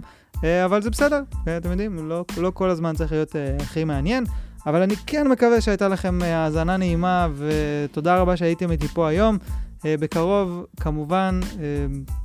אבל 0.66 0.82
זה 0.82 0.90
בסדר, 0.90 1.22
אתם 1.58 1.72
יודעים, 1.72 2.10
לא, 2.10 2.26
לא 2.38 2.52
כל 2.54 2.70
הזמן 2.70 2.96
צריך 2.96 3.12
להיות 3.12 3.36
הכי 3.60 3.84
מעניין, 3.84 4.24
אבל 4.66 4.82
אני 4.82 4.96
כן 4.96 5.28
מקווה 5.28 5.62
שהייתה 5.62 5.88
לכם 5.88 6.20
האזנה 6.24 6.78
נעימה, 6.78 7.28
ותודה 7.38 8.18
רבה 8.18 8.38
שהייתם 8.38 8.72
איתי 8.72 8.88
פה 8.88 9.08
היום. 9.08 9.38
בקרוב, 9.86 10.66
כמובן, 10.80 11.40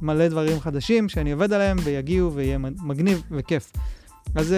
מלא 0.03 0.29
דברים 0.29 0.61
חדשים 0.61 1.09
שאני 1.09 1.33
עובד 1.33 1.53
עליהם, 1.53 1.77
ויגיעו 1.85 2.33
ויהיה 2.33 2.59
מגניב 2.59 3.22
וכיף. 3.31 3.72
אז 4.35 4.55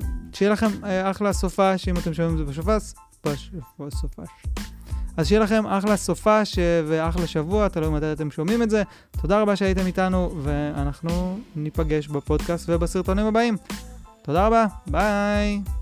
uh, 0.00 0.04
שיהיה 0.32 0.52
לכם 0.52 0.66
uh, 0.66 0.86
אחלה 1.10 1.32
סופש, 1.32 1.88
אם 1.88 1.96
אתם 1.96 2.14
שומעים 2.14 2.32
את 2.32 2.38
זה 2.38 2.44
בשופש, 2.44 3.50
בסופש. 3.78 4.28
אז 5.16 5.28
שיהיה 5.28 5.40
לכם 5.40 5.66
אחלה 5.66 5.96
סופש 5.96 6.58
ואחלה 6.88 7.26
שבוע, 7.26 7.68
תלוי 7.68 7.88
מתי 7.88 8.12
אתם 8.12 8.30
שומעים 8.30 8.62
את 8.62 8.70
זה. 8.70 8.82
תודה 9.20 9.40
רבה 9.40 9.56
שהייתם 9.56 9.86
איתנו, 9.86 10.32
ואנחנו 10.42 11.38
ניפגש 11.56 12.08
בפודקאסט 12.08 12.68
ובסרטונים 12.68 13.26
הבאים. 13.26 13.56
תודה 14.22 14.46
רבה, 14.46 14.66
ביי. 14.86 15.81